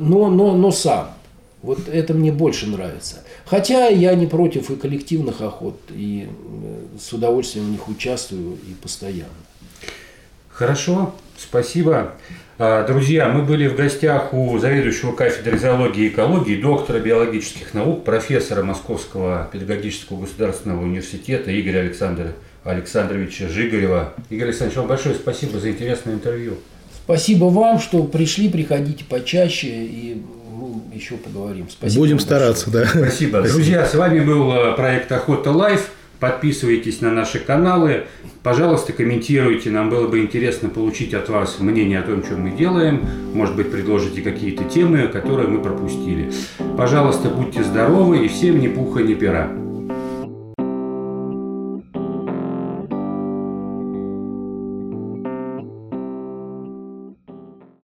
но, 0.00 0.28
но, 0.28 0.56
но 0.56 0.70
сам. 0.70 1.12
Вот 1.62 1.88
это 1.88 2.12
мне 2.12 2.32
больше 2.32 2.66
нравится. 2.66 3.21
Хотя 3.52 3.88
я 3.88 4.14
не 4.14 4.26
против 4.26 4.70
и 4.70 4.76
коллективных 4.76 5.42
охот, 5.42 5.78
и 5.90 6.26
э, 6.26 6.98
с 6.98 7.12
удовольствием 7.12 7.66
в 7.66 7.70
них 7.72 7.86
участвую 7.86 8.54
и 8.54 8.72
постоянно. 8.72 9.28
Хорошо, 10.48 11.14
спасибо. 11.36 12.14
А, 12.58 12.86
друзья, 12.86 13.28
мы 13.28 13.42
были 13.42 13.68
в 13.68 13.76
гостях 13.76 14.32
у 14.32 14.58
заведующего 14.58 15.12
кафедры 15.12 15.58
зоологии 15.58 16.04
и 16.04 16.08
экологии, 16.08 16.62
доктора 16.62 16.98
биологических 17.00 17.74
наук, 17.74 18.04
профессора 18.04 18.62
Московского 18.62 19.50
педагогического 19.52 20.22
государственного 20.22 20.80
университета 20.80 21.52
Игоря 21.60 21.80
Александра 21.80 22.32
Александровича 22.64 23.48
Жигарева. 23.48 24.14
Игорь 24.30 24.46
Александрович, 24.46 24.78
вам 24.78 24.86
большое 24.86 25.14
спасибо 25.14 25.60
за 25.60 25.72
интересное 25.72 26.14
интервью. 26.14 26.54
Спасибо 27.04 27.44
вам, 27.44 27.80
что 27.80 28.02
пришли, 28.04 28.48
приходите 28.48 29.04
почаще 29.04 29.68
и 29.68 30.22
еще 30.92 31.16
поговорим. 31.16 31.66
Спасибо. 31.70 32.00
Будем 32.00 32.18
стараться, 32.18 32.70
большое. 32.70 32.94
да. 32.94 33.08
Спасибо. 33.08 33.42
Друзья, 33.42 33.86
с 33.86 33.94
вами 33.94 34.20
был 34.20 34.52
э, 34.52 34.76
проект 34.76 35.10
Охота 35.12 35.50
Life. 35.50 35.90
Подписывайтесь 36.20 37.00
на 37.00 37.10
наши 37.10 37.40
каналы. 37.40 38.04
Пожалуйста, 38.44 38.92
комментируйте. 38.92 39.70
Нам 39.70 39.90
было 39.90 40.06
бы 40.06 40.20
интересно 40.20 40.68
получить 40.68 41.14
от 41.14 41.28
вас 41.28 41.58
мнение 41.58 41.98
о 41.98 42.02
том, 42.02 42.22
что 42.24 42.36
мы 42.36 42.50
делаем. 42.50 43.04
Может 43.34 43.56
быть, 43.56 43.72
предложите 43.72 44.22
какие-то 44.22 44.62
темы, 44.64 45.08
которые 45.08 45.48
мы 45.48 45.60
пропустили. 45.60 46.30
Пожалуйста, 46.76 47.28
будьте 47.28 47.64
здоровы 47.64 48.24
и 48.24 48.28
всем 48.28 48.60
ни 48.60 48.68
пуха, 48.68 49.02
ни 49.02 49.14
пера. 49.14 49.61